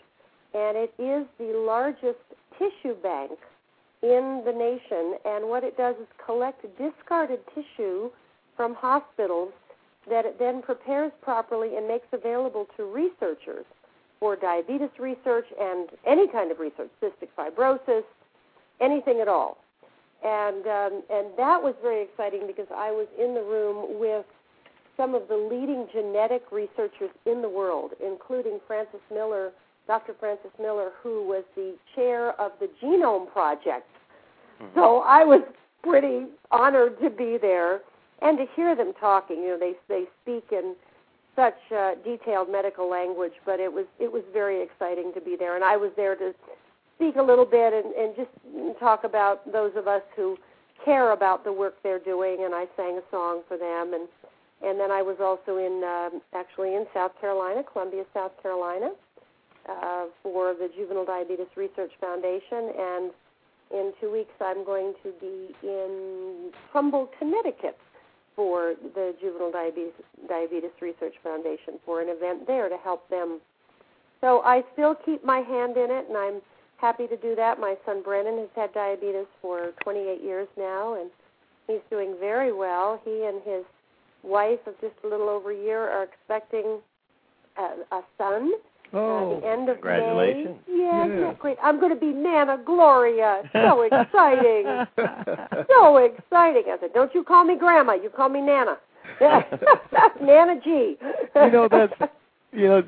[0.55, 2.18] and it is the largest
[2.59, 3.38] tissue bank
[4.03, 5.18] in the nation.
[5.24, 8.11] And what it does is collect discarded tissue
[8.57, 9.53] from hospitals
[10.09, 13.66] that it then prepares properly and makes available to researchers
[14.20, 18.05] for diabetes research and any kind of research, cystic fibrosis,
[18.81, 19.59] anything at all.
[20.24, 24.26] And um, and that was very exciting because I was in the room with
[24.96, 29.52] some of the leading genetic researchers in the world, including Francis Miller,
[29.87, 30.14] Dr.
[30.18, 33.87] Francis Miller, who was the chair of the Genome Project.
[34.74, 35.42] So I was
[35.85, 37.83] pretty honored to be there
[38.20, 39.38] and to hear them talking.
[39.38, 40.74] You know, they they speak in
[41.37, 45.54] such uh, detailed medical language, but it was it was very exciting to be there,
[45.54, 46.35] and I was there to
[46.98, 50.37] speak a little bit and, and just talk about those of us who
[50.84, 54.08] care about the work they're doing, and I sang a song for them, and
[54.61, 58.90] and then I was also in um, actually in South Carolina, Columbia, South Carolina,
[59.68, 63.12] uh, for the Juvenile Diabetes Research Foundation, and
[63.70, 67.78] in two weeks I'm going to be in Trumbull, Connecticut
[68.34, 69.92] for the Juvenile Diabetes,
[70.28, 73.40] Diabetes Research Foundation for an event there to help them.
[74.20, 76.40] So I still keep my hand in it, and I'm
[76.78, 77.60] happy to do that.
[77.60, 81.10] My son Brennan has had diabetes for 28 years now, and
[81.66, 83.00] he's doing very well.
[83.04, 83.64] He and his
[84.22, 86.78] wife of just a little over a year are expecting
[87.56, 88.52] a, a son
[88.92, 90.56] oh, uh, the end of Congratulations.
[90.68, 90.78] May.
[90.82, 91.32] Yeah, Yeah.
[91.38, 91.58] great?
[91.62, 93.42] I'm going to be Nana Gloria.
[93.52, 94.86] So exciting.
[95.68, 96.64] so exciting.
[96.68, 97.94] I said, don't you call me Grandma.
[97.94, 98.78] You call me Nana.
[100.20, 100.96] Nana G.
[101.34, 101.92] you know that's
[102.52, 102.82] you know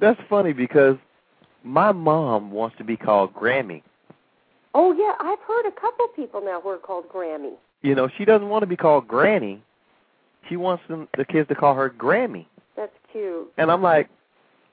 [0.00, 0.96] that's funny because
[1.64, 3.82] my mom wants to be called Grammy.
[4.74, 5.14] oh, yeah.
[5.20, 7.52] I've heard a couple people now who are called Grammy.
[7.82, 9.62] You know, she doesn't want to be called Granny.
[10.48, 12.46] She wants them the kids to call her Grammy.
[12.76, 13.52] That's cute.
[13.58, 14.08] And I'm like,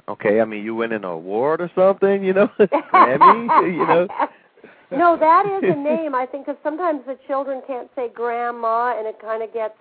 [0.07, 4.07] okay, I mean, you win an award or something, you know, Grammy, you know.
[4.91, 6.15] no, that is a name.
[6.15, 9.75] I think because sometimes the children can't say grandma, and it kind of gets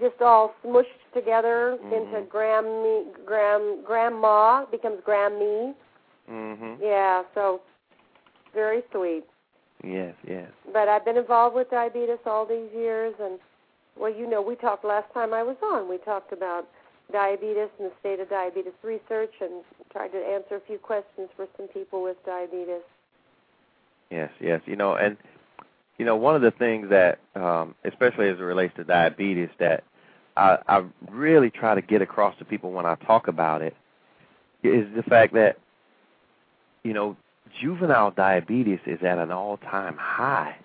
[0.00, 2.28] just all smushed together into Mhm.
[2.28, 5.74] Grammy, gram, grandma becomes Grammy.
[6.30, 6.78] Mhm.
[6.80, 7.60] Yeah, so
[8.54, 9.24] very sweet.
[9.82, 10.50] Yes, yes.
[10.72, 13.38] But I've been involved with diabetes all these years, and
[13.96, 15.88] well, you know, we talked last time I was on.
[15.88, 16.66] We talked about
[17.10, 21.46] diabetes and the state of diabetes research, and tried to answer a few questions for
[21.56, 22.82] some people with diabetes.
[24.10, 24.60] Yes, yes.
[24.66, 25.16] You know, and
[25.98, 29.82] you know, one of the things that, um, especially as it relates to diabetes, that
[30.36, 33.74] I, I really try to get across to people when I talk about it,
[34.62, 35.58] is the fact that,
[36.88, 37.16] you know,
[37.60, 40.56] juvenile diabetes is at an all-time high.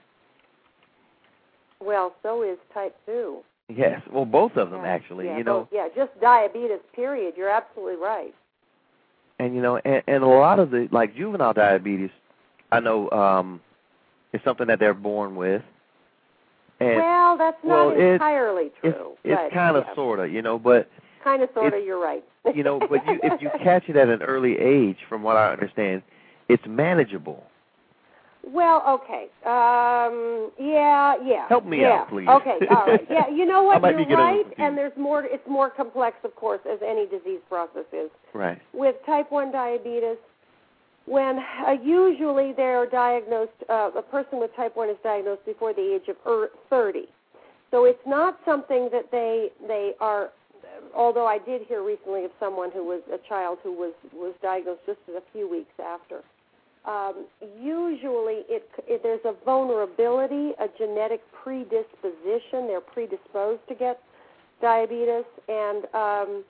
[1.82, 3.40] Well, so is type two.
[3.70, 5.26] Yes, well, both of them Yeah, actually.
[5.26, 6.80] yeah, you know, both- yeah, just diabetes.
[6.96, 7.34] Period.
[7.38, 8.34] You're absolutely right.
[9.40, 12.12] and you know, and, and a lot of the like juvenile diabetes,
[12.72, 13.60] I know, um,
[14.32, 15.62] is something that they're born with.
[16.80, 19.14] And well, that's well, not it- entirely it's true.
[19.24, 20.90] it's kind of yeah, sorta, you know, but
[21.24, 21.84] kind of sort of.
[21.84, 22.24] You're right.
[22.54, 25.52] you know, but you, if you catch it at an early age, from what I
[25.52, 26.02] understand,
[26.50, 27.44] it's manageable.
[28.46, 29.28] Well, okay.
[29.46, 31.48] Um, yeah, yeah.
[31.48, 32.02] Help me yeah.
[32.02, 32.28] out, please.
[32.28, 33.08] Okay, all right.
[33.10, 33.82] Yeah, you know what?
[33.82, 35.24] You're right, and there's more.
[35.24, 38.10] It's more complex, of course, as any disease process is.
[38.34, 38.60] Right.
[38.74, 40.18] With type one diabetes,
[41.06, 45.96] when uh, usually they're diagnosed, uh, a person with type one is diagnosed before the
[45.96, 47.06] age of er, 30.
[47.72, 50.32] So it's not something that they they are.
[50.96, 54.82] Although I did hear recently of someone who was a child who was was diagnosed
[54.86, 56.24] just a few weeks after
[56.86, 57.26] um,
[57.62, 62.68] usually it, it, there's a vulnerability, a genetic predisposition.
[62.68, 64.02] They're predisposed to get
[64.62, 66.44] diabetes, and um,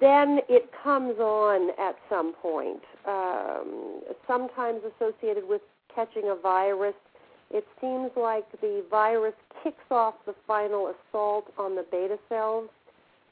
[0.00, 2.80] then it comes on at some point.
[3.06, 5.60] Um, sometimes associated with
[5.94, 6.94] catching a virus.
[7.50, 12.68] It seems like the virus kicks off the final assault on the beta cells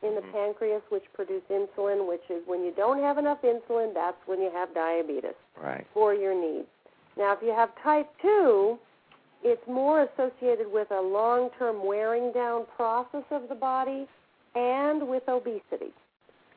[0.05, 0.33] in the Mhm.
[0.33, 4.51] pancreas, which produce insulin, which is when you don't have enough insulin, that's when you
[4.51, 5.87] have diabetes Right.
[5.93, 6.69] for your needs.
[7.17, 8.79] Now, if you have type 2,
[9.43, 14.09] it's more associated with a long term wearing down process of the body
[14.55, 15.93] and with obesity.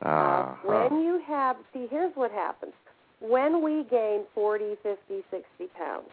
[0.00, 0.54] Uh-huh.
[0.62, 2.72] when you have, see, here's what happens.
[3.20, 6.08] When we gain 40, 50, 60 pounds,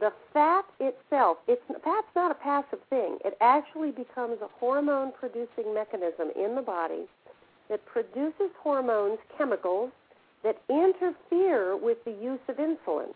[0.00, 3.18] the fat itself, it's fat's not a passive thing.
[3.24, 7.06] It actually becomes a hormone producing mechanism in the body
[7.68, 9.90] that produces hormones, chemicals
[10.42, 13.12] that interfere with the use of insulin.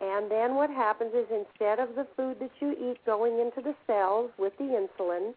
[0.00, 3.74] And then what happens is instead of the food that you eat going into the
[3.86, 5.32] cells with the insulin,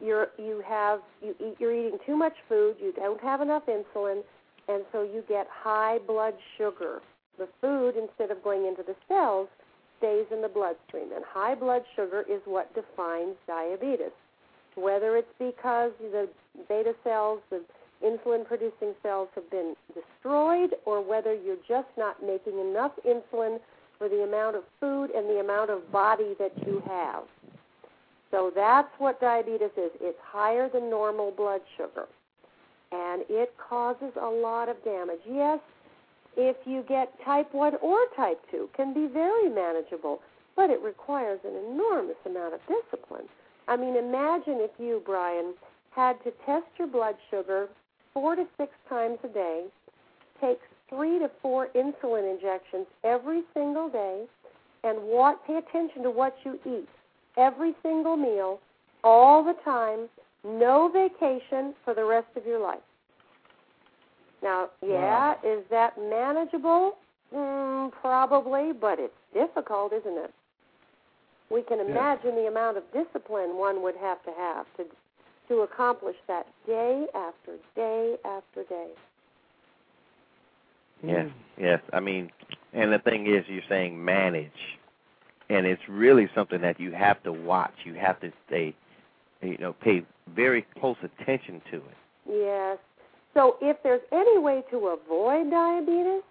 [0.00, 4.22] you're you have you eat you're eating too much food, you don't have enough insulin,
[4.68, 7.00] and so you get high blood sugar.
[7.38, 9.48] The food instead of going into the cells
[10.00, 14.16] stays in the bloodstream, and high blood sugar is what defines diabetes.
[14.74, 16.28] Whether it's because the
[16.68, 17.60] beta cells, the
[18.04, 23.60] insulin producing cells have been destroyed, or whether you're just not making enough insulin
[23.98, 27.24] for the amount of food and the amount of body that you have.
[28.30, 29.90] So that's what diabetes is.
[30.00, 32.06] It's higher than normal blood sugar.
[32.92, 35.20] And it causes a lot of damage.
[35.28, 35.60] Yes,
[36.36, 40.20] if you get type 1 or type 2, can be very manageable,
[40.56, 43.28] but it requires an enormous amount of discipline.
[43.68, 45.54] I mean, imagine if you, Brian,
[45.90, 47.68] had to test your blood sugar
[48.14, 49.64] four to six times a day,
[50.40, 50.58] take
[50.88, 54.24] three to four insulin injections every single day,
[54.82, 56.88] and what, pay attention to what you eat
[57.36, 58.60] every single meal,
[59.04, 60.08] all the time,
[60.44, 62.80] no vacation for the rest of your life.
[64.42, 66.96] Now, yeah, is that manageable?
[67.34, 70.32] Mm, probably, but it's difficult, isn't it?
[71.50, 74.84] We can imagine the amount of discipline one would have to have to
[75.48, 78.90] to accomplish that day after day after day.
[81.02, 81.28] Yes,
[81.58, 81.80] yes.
[81.92, 82.30] I mean,
[82.72, 84.78] and the thing is, you're saying manage,
[85.48, 87.72] and it's really something that you have to watch.
[87.84, 88.76] You have to stay,
[89.42, 91.96] you know, pay very close attention to it.
[92.28, 92.78] Yes.
[93.34, 96.22] So if there's any way to avoid diabetes,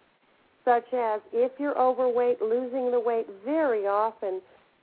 [0.66, 4.42] such as if you're overweight, losing the weight, very often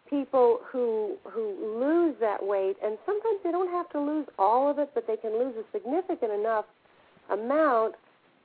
[0.09, 4.79] people who who lose that weight, and sometimes they don't have to lose all of
[4.79, 6.65] it, but they can lose a significant enough
[7.31, 7.95] amount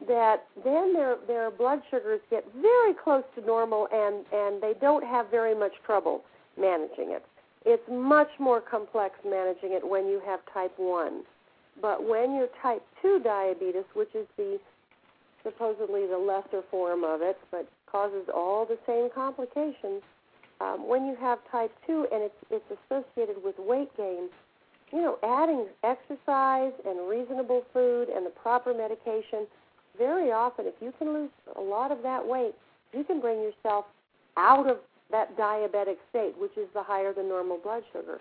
[0.08, 5.06] that then their their blood sugars get very close to normal, and and they don't
[5.06, 6.24] have very much trouble
[6.60, 7.24] managing it.
[7.66, 11.24] It's much more complex managing it when you have type one.
[11.80, 14.60] But when you're type 2 diabetes, which is the
[15.44, 20.04] supposedly the lesser form of it, but causes all the same complications,
[20.60, 24.30] um, when you have type 2 and it's, it's associated with weight gain,
[24.92, 29.48] you know, adding exercise and reasonable food and the proper medication,
[29.98, 32.54] very often, if you can lose a lot of that weight,
[32.94, 33.86] you can bring yourself
[34.38, 34.78] out of
[35.10, 38.20] that diabetic state, which is the higher than normal blood sugar.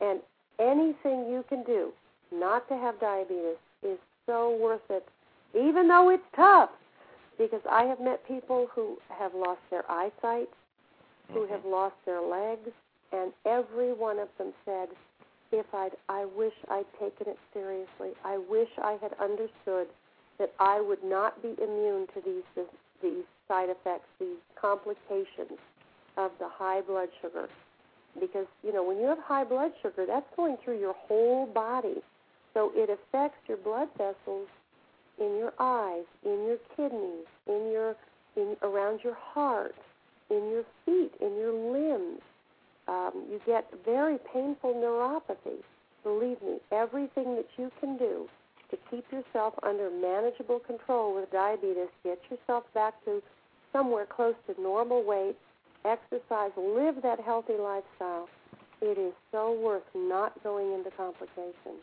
[0.00, 0.20] And
[0.58, 1.92] anything you can do
[2.32, 5.06] not to have diabetes is so worth it,
[5.54, 6.70] even though it's tough.
[7.38, 10.48] Because I have met people who have lost their eyesight,
[11.32, 11.52] who mm-hmm.
[11.52, 12.70] have lost their legs,
[13.12, 14.88] and every one of them said,
[15.50, 18.12] "If I'd, I wish I'd taken it seriously.
[18.24, 19.88] I wish I had understood
[20.38, 22.66] that I would not be immune to these
[23.02, 25.58] these side effects, these complications
[26.16, 27.48] of the high blood sugar."
[28.20, 32.02] Because you know, when you have high blood sugar, that's going through your whole body.
[32.54, 34.48] So it affects your blood vessels
[35.18, 37.96] in your eyes, in your kidneys, in your
[38.36, 39.74] in around your heart,
[40.30, 42.20] in your feet, in your limbs.
[42.88, 45.62] Um, you get very painful neuropathy.
[46.02, 48.28] Believe me, everything that you can do
[48.70, 53.22] to keep yourself under manageable control with diabetes, get yourself back to
[53.72, 55.36] somewhere close to normal weight,
[55.84, 58.28] exercise, live that healthy lifestyle,
[58.80, 61.82] it is so worth not going into complications.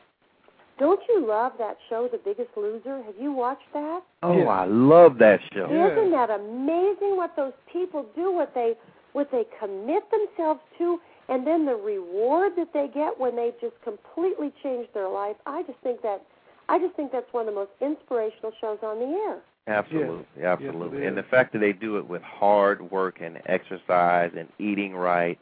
[0.80, 3.04] Don't you love that show, The Biggest Loser?
[3.04, 4.02] Have you watched that?
[4.24, 4.46] Oh, Yeah.
[4.48, 5.66] I love that show.
[5.66, 8.76] Isn't that amazing what those people do, what they
[9.12, 13.74] what they commit themselves to, and then the reward that they get when they just
[13.84, 15.36] completely change their life?
[15.46, 16.22] I just think that
[16.70, 19.40] I just think that's one of the most inspirational shows on the air.
[19.68, 21.04] Absolutely, Yes, absolutely.
[21.04, 24.96] it and the fact that they do it with hard work and exercise and eating
[24.96, 25.38] right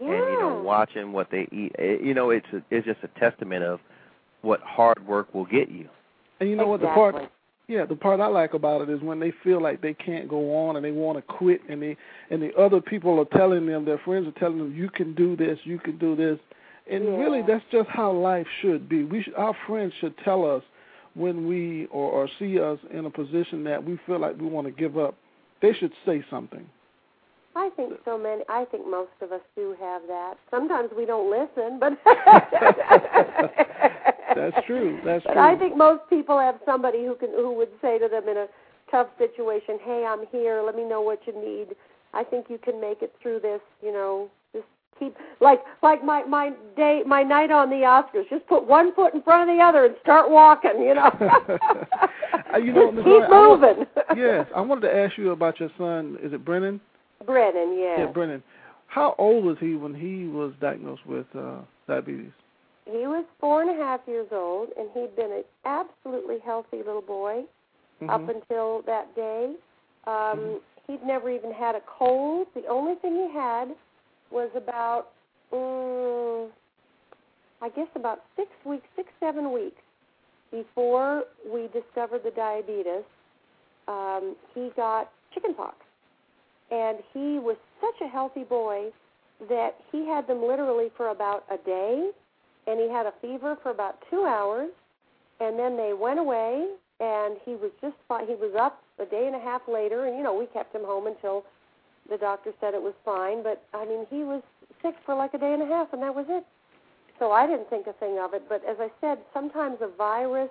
[0.00, 0.12] Yeah.
[0.12, 3.64] and you know watching what they eat, you know, it's a, it's just a testament
[3.64, 3.80] of
[4.42, 5.88] what hard work will get you.
[6.40, 7.30] And you know what the part
[7.68, 10.56] yeah, the part I like about it is when they feel like they can't go
[10.68, 11.96] on and they want to quit and they
[12.30, 15.36] and the other people are telling them, their friends are telling them, You can do
[15.36, 16.38] this, you can do this
[16.90, 17.10] and Yeah.
[17.16, 19.04] really that's just how life should be.
[19.04, 20.62] We sh- our friends should tell us
[21.14, 24.66] when we or, or see us in a position that we feel like we want
[24.66, 25.14] to give up.
[25.60, 26.66] They should say something.
[27.58, 28.42] I think so many.
[28.48, 30.34] I think most of us do have that.
[30.50, 31.92] Sometimes we don't listen, but
[34.36, 34.98] That's true.
[35.04, 35.42] That's but true.
[35.42, 38.46] I think most people have somebody who can who would say to them in a
[38.90, 40.62] tough situation, "Hey, I'm here.
[40.64, 41.74] Let me know what you need.
[42.14, 43.60] I think you can make it through this.
[43.82, 44.66] You know, just
[44.98, 48.28] keep like like my my day my night on the Oscars.
[48.30, 50.80] Just put one foot in front of the other and start walking.
[50.80, 51.10] You know,
[52.54, 53.04] Uh, you know, just Ms.
[53.04, 53.86] keep I want- moving.
[54.16, 56.16] yes, I wanted to ask you about your son.
[56.22, 56.80] Is it Brennan?
[57.24, 58.00] Brennan, yeah.
[58.00, 58.42] Yeah, Brennan.
[58.86, 62.32] How old was he when he was diagnosed with uh, diabetes?
[62.86, 67.02] He was four and a half years old, and he'd been an absolutely healthy little
[67.02, 67.44] boy
[68.08, 68.36] up Mhm.
[68.36, 69.54] until that day.
[70.06, 70.60] Um, Mhm.
[70.86, 72.46] He'd never even had a cold.
[72.54, 73.76] The only thing he had
[74.30, 75.12] was about,
[75.52, 76.50] um,
[77.60, 79.82] I guess, about six weeks, six, seven weeks
[80.50, 83.04] before we discovered the diabetes.
[83.86, 85.76] Um, he got chickenpox.
[86.70, 88.90] And he was such a healthy boy
[89.48, 92.10] that he had them literally for about a day
[92.68, 94.68] and he had a fever for about two hours,
[95.40, 96.68] and then they went away,
[97.00, 98.26] and he was just fine.
[98.26, 100.84] He was up a day and a half later, and you know we kept him
[100.84, 101.44] home until
[102.10, 103.42] the doctor said it was fine.
[103.42, 104.42] But I mean, he was
[104.82, 106.44] sick for like a day and a half, and that was it.
[107.18, 108.42] So I didn't think a thing of it.
[108.48, 110.50] But as I said, sometimes a virus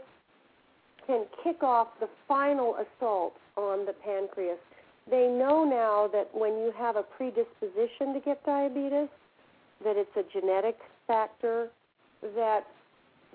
[1.06, 4.58] can kick off the final assault on the pancreas.
[5.10, 9.08] They know now that when you have a predisposition to get diabetes,
[9.84, 11.70] that it's a genetic factor
[12.36, 12.66] that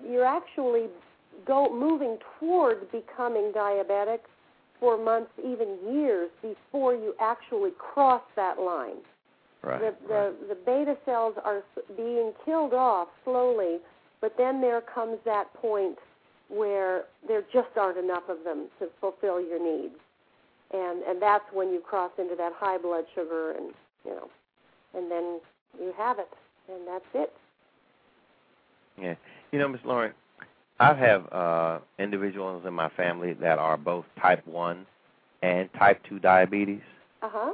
[0.06, 0.86] you're actually
[1.46, 4.18] go moving toward becoming diabetic
[4.78, 8.96] for months, even years before you actually cross that line.
[9.62, 9.80] Right.
[9.80, 10.48] The the, right.
[10.48, 11.62] the beta cells are
[11.96, 13.78] being killed off slowly,
[14.20, 15.98] but then there comes that point
[16.48, 19.94] where there just aren't enough of them to fulfill your needs,
[20.72, 23.72] and and that's when you cross into that high blood sugar, and
[24.04, 24.28] you know,
[24.94, 25.40] and then
[25.80, 26.28] you have it,
[26.68, 27.32] and that's it.
[29.00, 29.14] Yeah.
[29.50, 30.12] You know, Miss Loring,
[30.80, 34.86] I have uh individuals in my family that are both type 1
[35.42, 36.82] and type 2 diabetes.
[37.22, 37.52] Uh huh.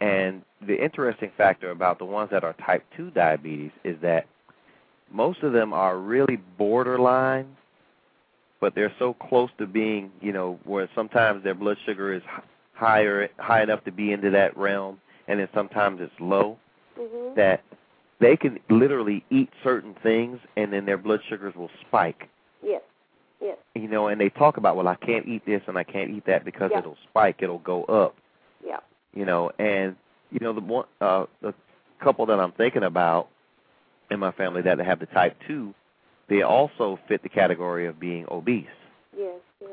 [0.00, 4.26] And the interesting factor about the ones that are type 2 diabetes is that
[5.10, 7.56] most of them are really borderline,
[8.60, 12.22] but they're so close to being, you know, where sometimes their blood sugar is
[12.76, 16.58] higher, high enough to be into that realm, and then sometimes it's low.
[16.98, 17.34] Mhm.
[17.34, 17.62] That
[18.20, 22.28] they can literally eat certain things, and then their blood sugars will spike.
[22.62, 22.82] Yes.
[23.40, 23.58] Yes.
[23.74, 26.24] You know, and they talk about, well, I can't eat this and I can't eat
[26.24, 26.78] that because Yeah.
[26.78, 28.16] it'll spike, it'll go up
[28.64, 28.80] Yeah.
[29.12, 29.96] you know, and
[30.30, 31.52] you know the one uh the
[32.00, 33.28] couple that I'm thinking about
[34.10, 35.74] in my family that have the type 2,
[36.28, 38.66] they also fit the category of being obese.
[39.16, 39.40] Yes.
[39.60, 39.68] Yeah.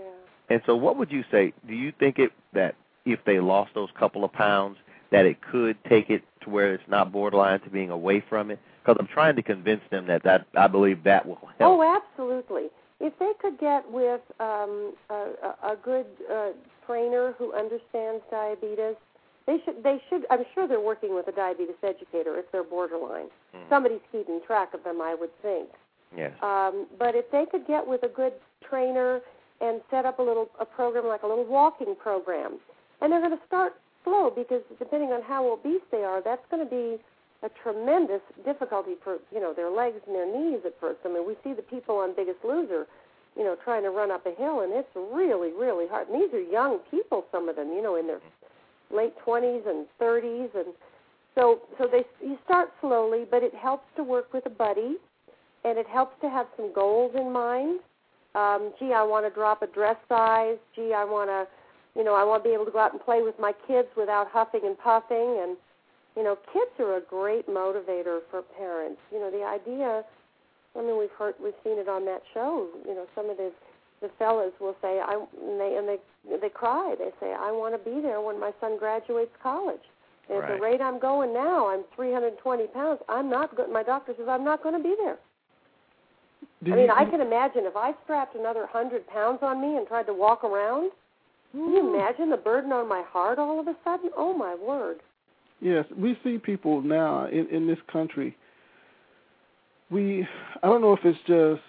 [0.49, 2.75] And so what would you say, do you think it that
[3.05, 4.77] if they lost those couple of pounds
[5.11, 8.59] that it could take it to where it's not borderline to being away from it?
[8.85, 11.79] Cuz I'm trying to convince them that that I believe that will help.
[11.79, 12.69] Oh, absolutely.
[12.99, 16.49] If they could get with um, a, a good uh,
[16.85, 18.95] trainer who understands diabetes,
[19.45, 19.83] they should.
[19.83, 20.25] They should.
[20.29, 23.27] I'm sure they're working with a diabetes educator if they're borderline.
[23.53, 23.69] Mhm.
[23.69, 25.69] Somebody's keeping track of them, I would think.
[26.15, 26.31] Yes.
[26.41, 28.33] Um, but if they could get with a good
[28.67, 29.19] trainer
[29.59, 32.59] and set up a little a program like a little walking program,
[33.03, 33.73] and they're going to start
[34.03, 36.97] slow because depending on how obese they are, that's going to be
[37.43, 40.99] a tremendous difficulty for you know their legs and their knees at first.
[41.05, 42.87] I mean, we see the people on Biggest Loser,
[43.37, 46.07] you know, trying to run up a hill, and it's really really hard.
[46.07, 48.21] And these are young people, some of them, you know, in their
[48.89, 50.73] late 20s and 30s, and
[51.35, 54.95] so so they you start slowly, but it helps to work with a buddy,
[55.65, 57.81] and it helps to have some goals in mind.
[58.35, 60.57] Um, gee, I want to drop a dress size.
[60.75, 61.45] Gee, I want to,
[61.95, 63.87] you know, I want to be able to go out and play with my kids
[63.95, 65.57] without huffing and puffing, and
[66.15, 69.01] You know, kids are a great motivator for parents.
[69.11, 70.03] You know, the idea.
[70.75, 72.67] I mean, we've heard, we've seen it on that show.
[72.85, 73.51] You know, some of the
[74.01, 75.99] the fellas will say, I and they and they
[76.41, 76.95] they cry.
[76.99, 79.81] They say, I want to be there when my son graduates college.
[80.29, 80.51] And right.
[80.51, 82.99] at the rate I'm going now, I'm 320 pounds.
[83.09, 83.69] I'm not good.
[83.71, 85.17] My doctor says I'm not going to be there.
[86.63, 89.77] Do I mean, you, I can imagine if I strapped another hundred pounds on me
[89.77, 90.91] and tried to walk around.
[91.53, 94.09] Can you imagine the burden on my heart all of a sudden?
[94.17, 95.01] Oh my word!
[95.61, 98.35] Yes, we see people now in in this country.
[99.91, 100.27] We,
[100.63, 101.61] I don't know if it's just,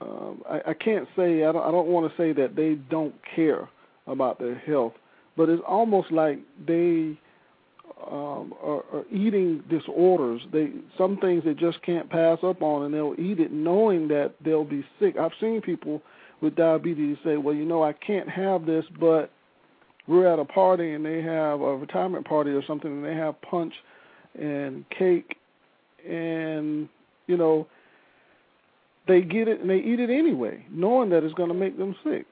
[0.00, 3.14] um, I, I can't say, I don't, I don't want to say that they don't
[3.36, 3.68] care
[4.06, 4.94] about their health,
[5.36, 7.18] but it's almost like they
[8.10, 10.40] um, are, are eating disorders.
[10.50, 14.32] They some things they just can't pass up on, and they'll eat it knowing that
[14.42, 15.16] they'll be sick.
[15.18, 16.00] I've seen people
[16.40, 19.30] with diabetes say, "Well, you know, I can't have this, but
[20.06, 23.40] we're at a party and they have a retirement party or something, and they have
[23.42, 23.74] punch
[24.38, 25.36] and cake,
[26.08, 26.88] and
[27.26, 27.66] you know,
[29.06, 31.94] they get it and they eat it anyway, knowing that it's going to make them
[32.04, 32.26] sick."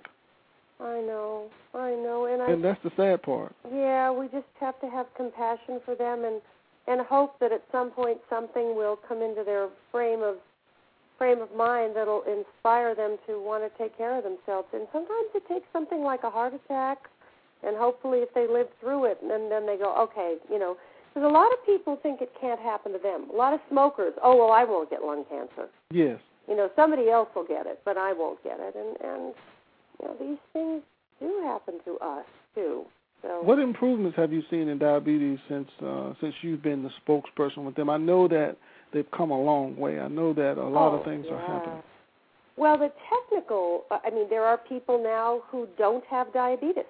[0.78, 3.54] I know, I know, and I And that's the sad part.
[3.72, 6.40] Yeah, we just have to have compassion for them and
[6.88, 10.36] and hope that at some point something will come into their frame of
[11.18, 14.68] frame of mind that'll inspire them to want to take care of themselves.
[14.72, 16.98] And sometimes it takes something like a heart attack,
[17.62, 20.76] and hopefully if they live through it, and then they go, okay, you know,
[21.12, 23.30] because a lot of people think it can't happen to them.
[23.32, 25.68] A lot of smokers, oh well, I won't get lung cancer.
[25.90, 26.20] Yes.
[26.46, 28.74] You know, somebody else will get it, but I won't get it.
[28.76, 29.34] And and
[29.98, 30.82] you know, these things
[31.18, 32.84] do happen to us too.
[33.22, 37.64] So What improvements have you seen in diabetes since uh, since you've been the spokesperson
[37.64, 37.88] with them?
[37.88, 38.56] I know that
[38.96, 40.00] they've come a long way.
[40.00, 41.82] I know that a lot Oh, of things are happening.
[42.56, 46.88] Well, the technical, I mean, there are people now who don't have diabetes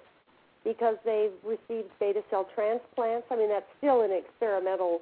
[0.63, 3.27] because they've received beta cell transplants.
[3.29, 5.01] I mean, that's still an experimental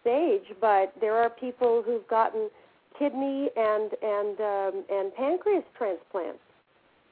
[0.00, 2.48] stage, but there are people who've gotten
[2.98, 6.40] kidney and and um, and pancreas transplants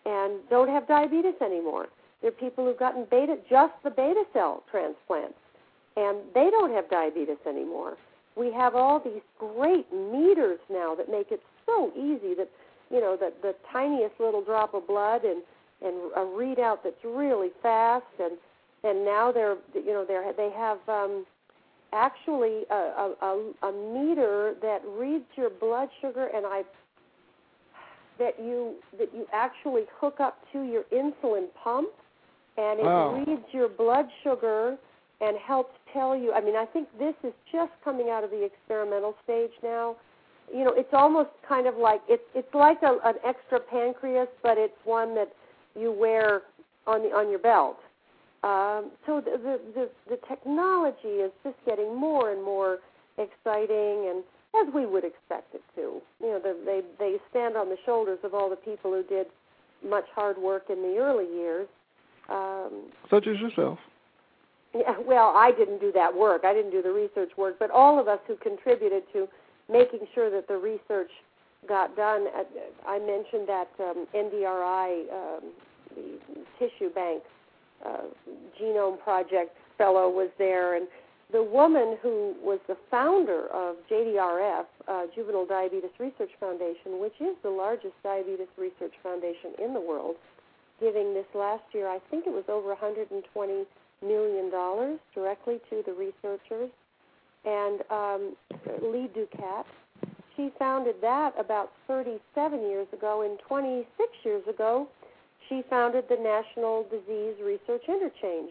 [0.06, 1.86] and don't have diabetes anymore.
[2.22, 5.38] There are people who've gotten beta just the beta cell transplants
[5.96, 7.96] and they don't have diabetes anymore.
[8.36, 12.50] We have all these great meters now that make it so easy that
[12.90, 15.42] you know the the tiniest little drop of blood and
[15.82, 18.32] and a readout that's really fast and
[18.84, 21.26] and now they're you know they're they have um
[21.92, 26.62] actually a a, a, meter that reads your blood sugar and I
[28.18, 31.88] that you that you actually hook up to your insulin pump
[32.56, 33.24] and it Wow.
[33.26, 34.76] reads your blood sugar
[35.20, 38.44] and helps tell you I mean I think this is just coming out of the
[38.44, 39.96] experimental stage now.
[40.52, 44.58] You know, it's almost kind of like it's it's like a, an extra pancreas, but
[44.58, 45.32] it's one that
[45.74, 46.42] you wear
[46.86, 47.78] on the on your belt.
[48.44, 52.78] Um, so the, the the the technology is just getting more and more
[53.18, 54.22] exciting, and
[54.54, 56.00] as we would expect it to.
[56.20, 59.26] You know, the, they they stand on the shoulders of all the people who did
[59.86, 61.68] much hard work in the early years.
[62.28, 63.78] Um, Such as yourself.
[65.06, 66.44] Well, I didn't do that work.
[66.44, 69.28] I didn't do the research work, but all of us who contributed to
[69.70, 71.10] making sure that the research
[71.68, 72.26] got done.
[72.36, 72.48] At,
[72.86, 75.44] I mentioned that um, NDRI, um,
[75.94, 76.18] the
[76.58, 77.22] tissue bank
[77.84, 78.04] uh,
[78.60, 80.86] genome project fellow, was there, and
[81.32, 87.34] the woman who was the founder of JDRF, uh, Juvenile Diabetes Research Foundation, which is
[87.42, 90.16] the largest diabetes research foundation in the world,
[90.80, 93.64] giving this last year, I think it was over 120
[94.02, 96.70] million dollars directly to the researchers.
[97.44, 98.36] And um,
[98.82, 99.66] Lee Ducat,
[100.36, 103.22] she founded that about 37 years ago.
[103.22, 103.86] And 26
[104.24, 104.88] years ago,
[105.48, 108.50] she founded the National Disease Research Interchange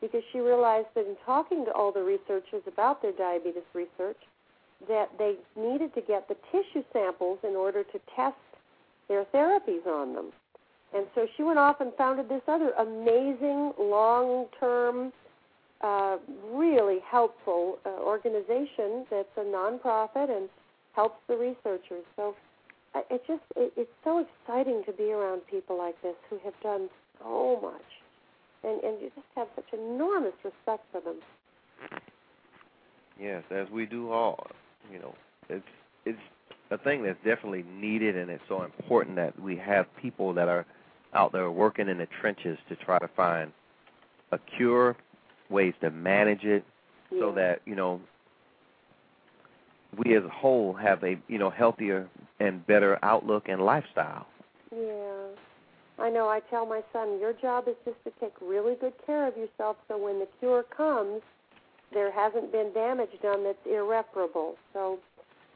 [0.00, 4.18] because she realized that in talking to all the researchers about their diabetes research,
[4.86, 8.36] that they needed to get the tissue samples in order to test
[9.08, 10.26] their therapies on them.
[10.94, 15.12] And so she went off and founded this other amazing long term,
[15.80, 16.18] uh,
[16.52, 20.48] really helpful uh, organization that's a nonprofit and
[20.94, 22.04] helps the researchers.
[22.14, 22.36] So
[23.10, 26.88] it just it, it's so exciting to be around people like this who have done
[27.20, 27.82] so much,
[28.62, 31.16] and and you just have such enormous respect for them.
[33.20, 34.46] Yes, as we do all.
[34.92, 35.14] You know,
[35.48, 35.66] it's
[36.04, 36.18] it's
[36.70, 40.64] a thing that's definitely needed, and it's so important that we have people that are
[41.14, 43.52] out there working in the trenches to try to find
[44.32, 44.96] a cure,
[45.48, 46.64] ways to manage it,
[47.10, 48.00] so that you know
[49.96, 52.08] we as a whole have a you know healthier
[52.40, 54.26] and better outlook and lifestyle.
[54.72, 55.28] Yeah.
[55.98, 56.28] I know.
[56.28, 59.76] I tell my son, your job is just to take really good care of yourself
[59.86, 61.22] so when the cure comes,
[61.92, 64.56] there hasn't been damage done that's irreparable.
[64.72, 64.98] So,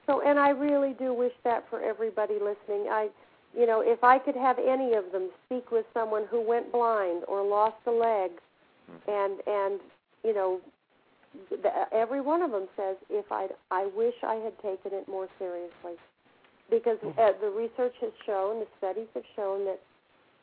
[0.06, 2.86] so, and I really do wish that for everybody listening.
[2.88, 3.08] I,
[3.56, 7.24] you know, if I could have any of them speak with someone who went blind
[7.26, 8.30] or lost a leg,
[9.06, 9.80] and and
[10.24, 10.60] you know,
[11.50, 15.28] the, every one of them says, if I, I wish I had taken it more
[15.38, 15.96] seriously,
[16.70, 19.80] because uh, the research has shown, the studies have shown that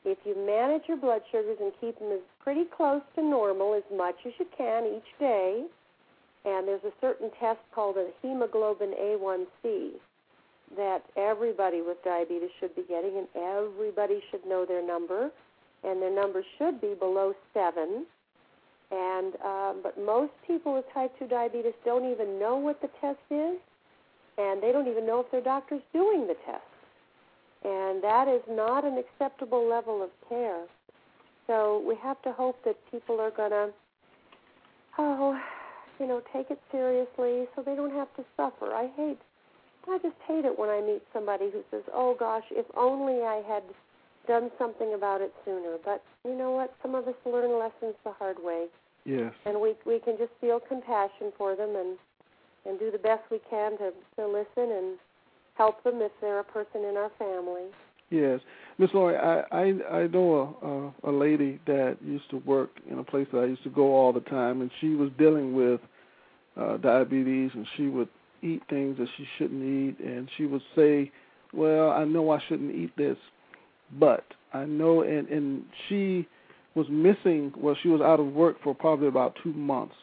[0.05, 3.83] if you manage your blood sugars and keep them as pretty close to normal as
[3.95, 5.65] much as you can each day,
[6.45, 9.93] and there's a certain test called a hemoglobin A1C
[10.75, 15.31] that everybody with diabetes should be getting, and everybody should know their number,
[15.83, 18.05] and their number should be below seven.
[18.91, 23.19] And um, but most people with type two diabetes don't even know what the test
[23.31, 23.57] is,
[24.37, 26.63] and they don't even know if their doctor's doing the test
[27.65, 30.65] and that is not an acceptable level of care.
[31.47, 33.69] So we have to hope that people are going to,
[34.99, 35.39] oh,
[35.99, 38.73] you know, take it seriously so they don't have to suffer.
[38.73, 39.19] I hate,
[39.89, 43.41] I just hate it when I meet somebody who says, oh gosh, if only I
[43.47, 43.63] had
[44.27, 45.77] done something about it sooner.
[45.83, 46.73] But you know what?
[46.81, 48.65] Some of us learn lessons the hard way.
[49.05, 49.33] Yes.
[49.45, 51.97] And we we can just feel compassion for them and
[52.65, 54.97] and do the best we can to to listen and
[55.55, 57.65] help them if they're a person in our family.
[58.09, 58.39] Yes,
[58.77, 62.99] Miss Loring, I I I know a, a a lady that used to work in
[62.99, 65.81] a place that I used to go all the time, and she was dealing with
[66.57, 68.09] uh, diabetes, and she would
[68.45, 71.11] eat things that she shouldn't eat, and she would say,
[71.53, 73.17] "Well, I know I shouldn't eat this,
[73.99, 74.23] but
[74.53, 76.27] I know," and and she
[76.75, 77.53] was missing.
[77.57, 79.95] Well, she was out of work for probably about two months,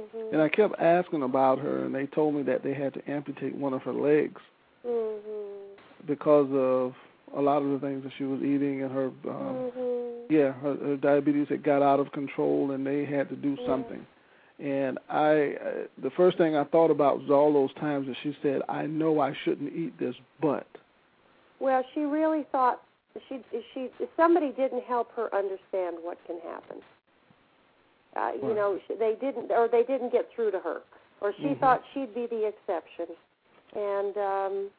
[0.00, 0.34] mm-hmm.
[0.34, 3.54] and I kept asking about her, and they told me that they had to amputate
[3.54, 4.40] one of her legs
[4.86, 6.06] mm-hmm.
[6.06, 6.94] because of
[7.36, 10.34] a lot of the things that she was eating and her um mm-hmm.
[10.34, 13.66] yeah her, her diabetes had got out of control and they had to do yeah.
[13.66, 14.04] something
[14.60, 15.70] and i uh,
[16.02, 19.20] the first thing i thought about was all those times that she said i know
[19.20, 20.66] i shouldn't eat this but.
[21.60, 22.80] Well she really thought
[23.28, 23.40] she
[23.74, 26.78] she somebody didn't help her understand what can happen
[28.16, 28.56] uh, you Right.
[28.56, 30.82] know they didn't or they didn't get through to her
[31.20, 31.60] or she Mhm.
[31.60, 33.06] thought she'd be the exception.
[33.74, 34.70] And um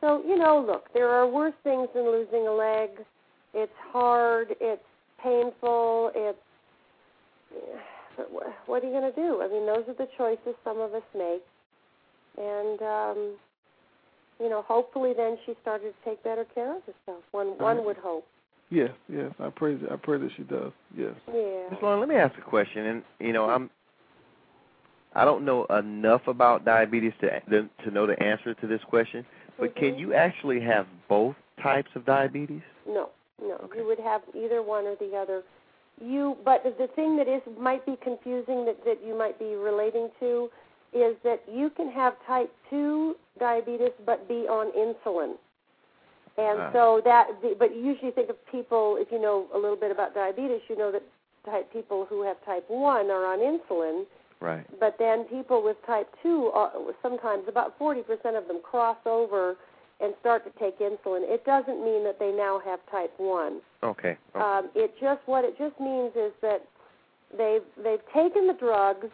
[0.00, 2.90] so you know look there are worse things than losing a leg.
[3.54, 4.56] It's hard.
[4.60, 4.84] It's
[5.18, 6.12] painful.
[6.14, 6.38] It's
[8.66, 9.42] what are you going to do?
[9.42, 11.42] I mean those are the choices some of us make.
[12.36, 13.36] And um
[14.40, 17.22] you know hopefully then she started to take better care of herself.
[17.32, 18.26] One one would hope.
[18.70, 19.32] Yes yes.
[19.40, 20.72] I pray that i pray that she does.
[20.96, 21.14] Yes.
[21.28, 21.68] Yeah.
[21.70, 23.70] Miss Loring, let me ask a question, and you know, I'm
[25.14, 29.24] I don't know enough about diabetes to to know the answer to this question,
[29.58, 29.98] but can Mhm.
[29.98, 32.62] you actually have both types of diabetes?
[32.86, 33.10] No,
[33.40, 33.54] no.
[33.64, 33.78] Okay.
[33.80, 35.42] You would have either one or the other.
[36.00, 40.10] You, but the thing that is might be confusing that that you might be relating
[40.20, 40.48] to
[40.92, 45.34] is that you can have type two diabetes but be on insulin,
[46.38, 46.72] and Ah.
[46.72, 47.28] so that.
[47.58, 50.76] But you usually think of people if you know a little bit about diabetes, you
[50.76, 51.02] know that
[51.44, 54.06] type people who have type one are on insulin,
[54.40, 54.64] Right.
[54.78, 56.72] but then people with type 2, are,
[57.02, 59.56] sometimes about 40% of them cross over
[60.00, 61.22] and start to take insulin.
[61.22, 63.60] It doesn't mean that they now have type 1.
[63.82, 64.16] Okay.
[64.34, 64.44] okay.
[64.44, 66.64] Um, it just what it just means is that
[67.36, 69.08] they've they've taken the drugs,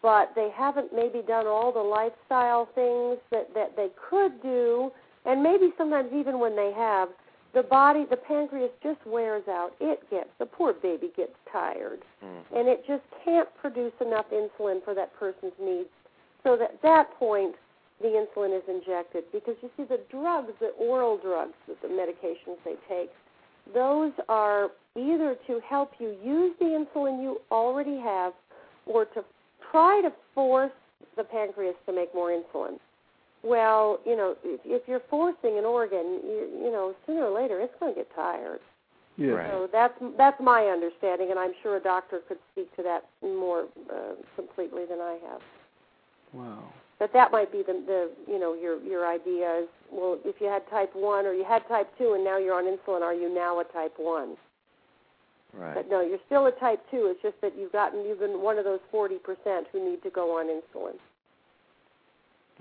[0.00, 4.90] but they haven't maybe done all the lifestyle things that that they could do,
[5.24, 7.08] and maybe sometimes even when they have,
[7.54, 9.72] the body, the pancreas just wears out.
[9.80, 12.58] It gets the poor baby gets tired Mhm.
[12.58, 15.90] and it just can't produce enough insulin for that person's needs.
[16.42, 17.54] So at that point,
[18.02, 22.58] the insulin is injected because you see the drugs, the oral drugs, the the medications
[22.64, 23.10] they take,
[23.74, 28.32] those are either to help you use the insulin you already have,
[28.86, 29.24] or to
[29.70, 30.72] try to force
[31.16, 32.78] the pancreas to make more insulin.
[33.42, 37.60] Well, you know, if, if you're forcing an organ, you, you know, sooner or later
[37.60, 38.60] it's going to get tired.
[39.16, 39.50] yes Right.
[39.50, 43.66] So that's that's my understanding, and I'm sure a doctor could speak to that more
[43.90, 45.40] uh, completely than I have.
[46.32, 46.64] wow
[47.02, 50.46] But that might be the the you know your your idea is well if you
[50.46, 53.28] had type one or you had type two and now you're on insulin, are you
[53.28, 54.36] now a type one?
[55.52, 55.74] right.
[55.74, 57.08] But no, you're still a type two.
[57.10, 60.10] It's just that you've gotten you've been one of those forty percent who need to
[60.10, 60.94] go on insulin.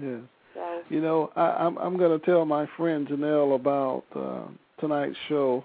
[0.01, 0.21] yes
[0.55, 4.47] So You know, I, I'm I'm going to tell my friend Janelle about uh,
[4.79, 5.63] tonight's show.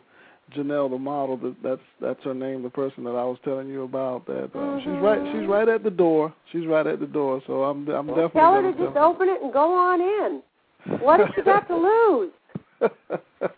[0.55, 3.83] Janelle, the model, that that's that's her name, the person that I was telling you
[3.83, 4.27] about.
[4.27, 6.33] That uh, she's right, she's right at the door.
[6.53, 7.43] She's right at the door.
[7.47, 10.01] So I'm I'm well, definitely tell her gonna just tell- open it and go on
[10.01, 10.43] in.
[11.01, 12.31] What has she got to lose?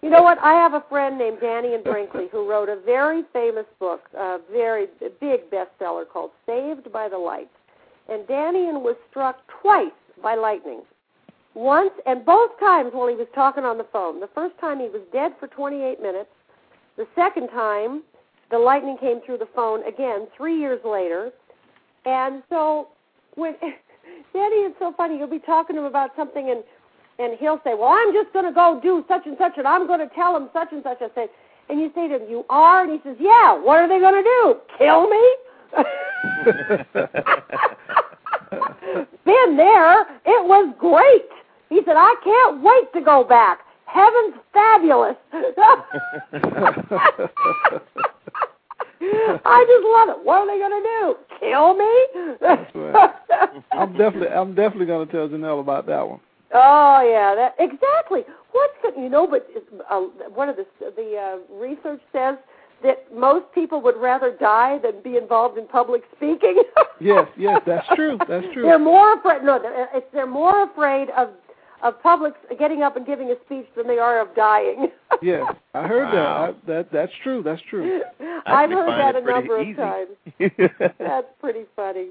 [0.03, 0.39] You know what?
[0.39, 4.86] I have a friend named Dannion Brinkley who wrote a very famous book, a very
[5.20, 7.51] big bestseller called Saved by the Light.
[8.09, 9.91] and Dannion was struck twice
[10.22, 10.80] by lightning.
[11.55, 14.20] Once and both times while he was talking on the phone.
[14.20, 16.30] The first time he was dead for 28 minutes.
[16.99, 18.03] The second time,
[18.51, 21.31] the lightning came through the phone again three years later.
[22.05, 22.89] And so
[23.37, 23.55] when
[24.33, 26.65] Danny is so funny, you'll be talking to him about something and
[27.21, 30.09] and he'll say, Well, I'm just gonna go do such and such and I'm gonna
[30.15, 31.29] tell him such and such I said
[31.69, 32.83] and you say to him, You are?
[32.83, 34.57] And he says, Yeah, what are they gonna do?
[34.77, 35.37] Kill me?
[39.25, 40.01] Been there.
[40.27, 41.29] It was great.
[41.69, 43.61] He said, I can't wait to go back.
[43.89, 45.16] Heaven's fabulous.
[49.45, 50.18] I just love it.
[50.24, 51.16] What are they going to do?
[51.41, 51.93] Kill me?
[53.72, 56.20] I'm definitely, I'm definitely going to tell Janelle about that one.
[56.55, 58.24] Oh yeah, that exactly.
[58.53, 59.26] What's the, you know?
[59.26, 59.49] But
[59.91, 60.01] uh,
[60.34, 62.36] one of the the uh, research says
[62.82, 66.62] that most people would rather die than be involved in public speaking.
[67.01, 68.18] yes, yes, that's true.
[68.28, 68.62] That's true.
[68.62, 69.43] They're more afraid.
[69.45, 71.30] No, they're, it's, they're more afraid of
[71.83, 74.89] of public getting up and giving a speech than they are of dying.
[75.22, 76.12] yes, I heard Wow.
[76.12, 76.72] that.
[76.74, 77.43] I, that that's true.
[77.43, 78.03] That's true.
[78.47, 80.09] I've heard that a number pretty of times.
[80.99, 82.09] That's pretty funny.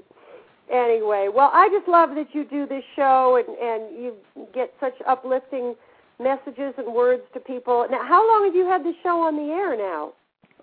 [0.72, 4.14] Anyway, well, I just love that you do this show and and you
[4.54, 5.74] get such uplifting
[6.20, 7.86] messages and words to people.
[7.90, 10.12] Now, how long have you had this show on the air now?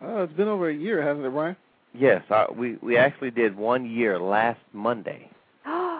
[0.01, 1.55] Oh, it's been over a year, hasn't it, Brian?
[1.93, 5.29] yes, uh, we we actually did one year last Monday.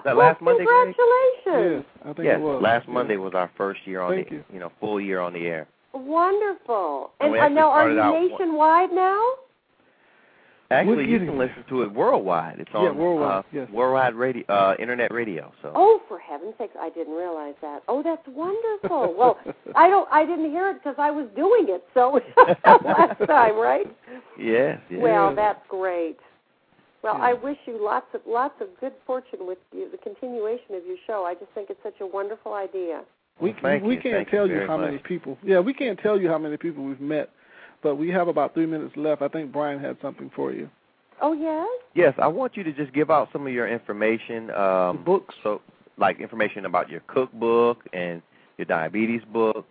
[0.06, 0.96] That that last Monday, Greg?
[0.96, 1.86] Congratulations!
[1.86, 2.62] Yes, I think yes, it was.
[2.64, 2.94] last Yeah.
[2.94, 4.60] Monday was our first year on Thank the you.
[4.60, 5.68] know full year on the air.
[5.94, 7.12] Wonderful.
[7.20, 9.22] And And we uh, now, are you out one- nationwide now?
[10.72, 12.60] Actually, you can listen to it worldwide.
[12.60, 13.70] It's Yeah, on worldwide, uh, yes.
[13.70, 15.54] worldwide radio, uh, internet radio.
[15.62, 16.76] So Oh, for heaven's sakes!
[16.82, 17.84] I didn't realize that.
[17.88, 19.14] Oh, that's wonderful.
[19.16, 19.38] well,
[19.76, 20.10] I don't.
[20.12, 21.84] I didn't hear it because I was doing it.
[21.94, 22.20] So
[22.66, 23.86] last time, right?
[24.40, 25.00] yes, yes.
[25.04, 26.18] Well, that's great.
[27.06, 27.24] Well, Yeah.
[27.26, 30.98] I wish you lots of lots of good fortune with you, the continuation of your
[31.06, 31.24] show.
[31.24, 33.04] I just think it's such a wonderful idea.
[33.40, 34.02] We Well, thank we you.
[34.02, 34.86] can't Thank tell you very how much.
[34.88, 35.38] many people.
[35.44, 37.30] Yeah, we can't tell you how many people we've met,
[37.84, 39.22] but we have about three minutes left.
[39.22, 40.68] I think Brian had something for you.
[41.22, 41.68] Oh yes.
[41.94, 44.50] yes, I want you to just give out some of your information.
[44.52, 45.36] Um, books.
[45.44, 45.62] So,
[45.98, 48.24] like information about your cookbook and
[48.58, 49.68] your diabetes book.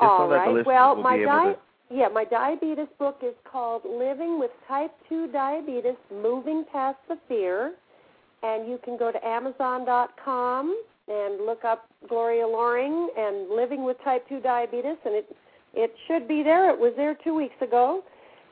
[0.00, 0.48] Just All so that the right.
[0.48, 1.58] listeners Well, will my be able di- to.
[1.92, 7.74] Yeah, my diabetes book is called Living with Type 2 Diabetes: Moving Past the Fear,
[8.42, 14.26] and you can go to amazon.com and look up Gloria Loring and Living with Type
[14.28, 15.36] 2 Diabetes and it
[15.74, 16.70] it should be there.
[16.70, 18.02] It was there 2 weeks ago.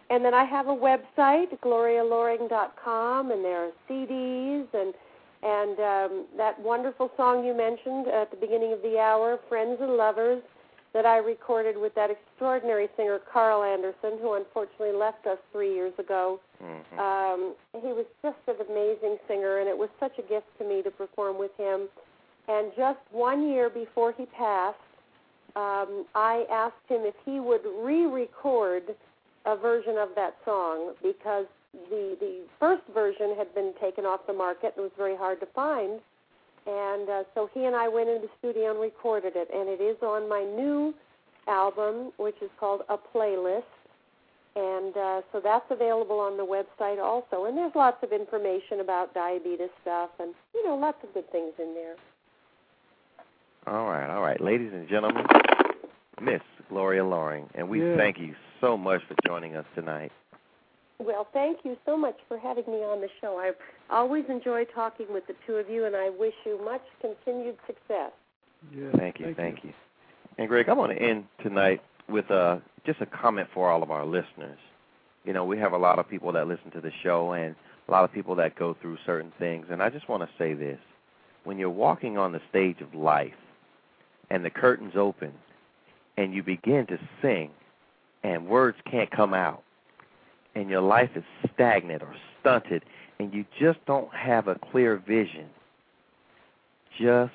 [0.09, 4.95] And then I have a website, glorialoring.com, and there are CDs and
[5.43, 9.97] and um, that wonderful song you mentioned at the beginning of the hour, "Friends and
[9.97, 10.43] Lovers,"
[10.93, 15.97] that I recorded with that extraordinary singer Carl Anderson, who unfortunately left us three years
[15.99, 16.41] ago.
[16.61, 16.99] Mhm.
[16.99, 20.82] Um, he was just an amazing singer, and it was such a gift to me
[20.82, 21.88] to perform with him.
[22.49, 24.78] And just one year before he passed,
[25.55, 28.97] um, I asked him if he would re-record
[29.47, 31.47] a version of that song because
[31.88, 35.47] the the first version had been taken off the market and was very hard to
[35.47, 36.01] find.
[36.70, 39.82] And uh, so he and I went into the studio and recorded it, and it
[39.82, 40.94] is on my new
[41.48, 43.64] album, which is called A Playlist.
[44.54, 47.46] And uh, so that's available on the website also.
[47.46, 51.52] And there's lots of information about diabetes stuff and, you know, lots of good things
[51.58, 51.96] in there.
[53.66, 55.26] All right, all right, ladies and gentlemen,
[56.20, 57.96] Miss Gloria Loring, and we Yeah.
[57.96, 60.12] thank you so much for joining us tonight.
[61.01, 63.38] Well, thank you so much for having me on the show.
[63.38, 63.53] I
[63.94, 68.12] always enjoy talking with the two of you, and I wish you much continued success.
[68.70, 69.72] Yeah, Thank you, thank, you.
[70.36, 73.90] And Greg, I want to end tonight with uh, just a comment for all of
[73.90, 74.59] our listeners.
[75.24, 77.55] You know, we have a lot of people that listen to the show and
[77.88, 80.53] a lot of people that go through certain things, and I just want to say
[80.53, 80.78] this.
[81.44, 83.32] When you're walking on the stage of life
[84.28, 85.32] and the curtains open
[86.18, 87.51] and you begin to sing
[88.22, 89.62] and words can't come out
[90.55, 91.24] and your life is
[91.55, 92.84] stagnant or stunted
[93.18, 95.46] and you just don't have a clear vision,
[96.98, 97.32] just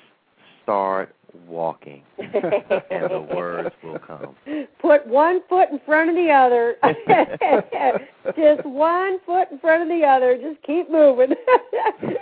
[0.62, 1.14] start
[1.46, 4.34] walking and the words will come.
[4.80, 6.76] Put one foot in front of the other.
[8.36, 10.36] Just one foot in front of the other.
[10.36, 11.34] Just keep moving.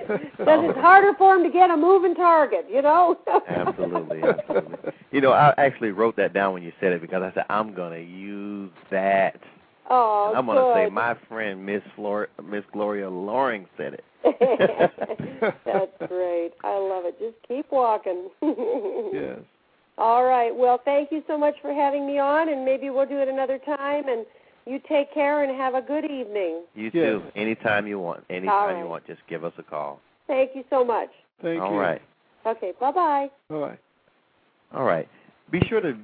[0.07, 3.17] Because it's harder for them to get a moving target, you know?
[3.49, 4.93] Absolutely, absolutely.
[5.11, 7.73] You know, I actually wrote that down when you said it because I said I'm
[7.75, 9.41] gonna use that.
[9.91, 14.05] Oh, And I'm gonna say my friend Miss Flor Miss Gloria Loring said it.
[15.65, 16.53] That's great.
[16.65, 17.19] I love it.
[17.19, 18.29] Just keep walking.
[19.13, 19.39] Yes.
[19.97, 20.55] All right.
[20.55, 23.59] Well, thank you so much for having me on, and maybe we'll do it another
[23.59, 24.09] time.
[24.09, 24.27] And
[24.67, 26.65] you take care and have a good evening.
[26.75, 26.93] You Yes.
[26.93, 27.23] too.
[27.37, 28.25] Anytime you want.
[28.29, 30.01] Anytime All you want, just give us a call.
[30.27, 31.11] Thank you so much.
[31.43, 31.79] Thank All you.
[31.79, 32.03] right.
[32.47, 33.31] Okay, bye bye.
[33.51, 33.79] All right.
[34.75, 35.09] All right.
[35.51, 35.97] Be sure to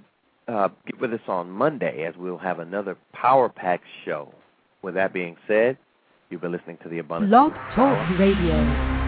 [0.50, 4.32] uh, get with us on Monday as we'll have another Power Pack show.
[4.82, 5.76] With that being said,
[6.30, 7.30] you've been listening to the Abundance.
[7.30, 8.99] Blog Talk Radio.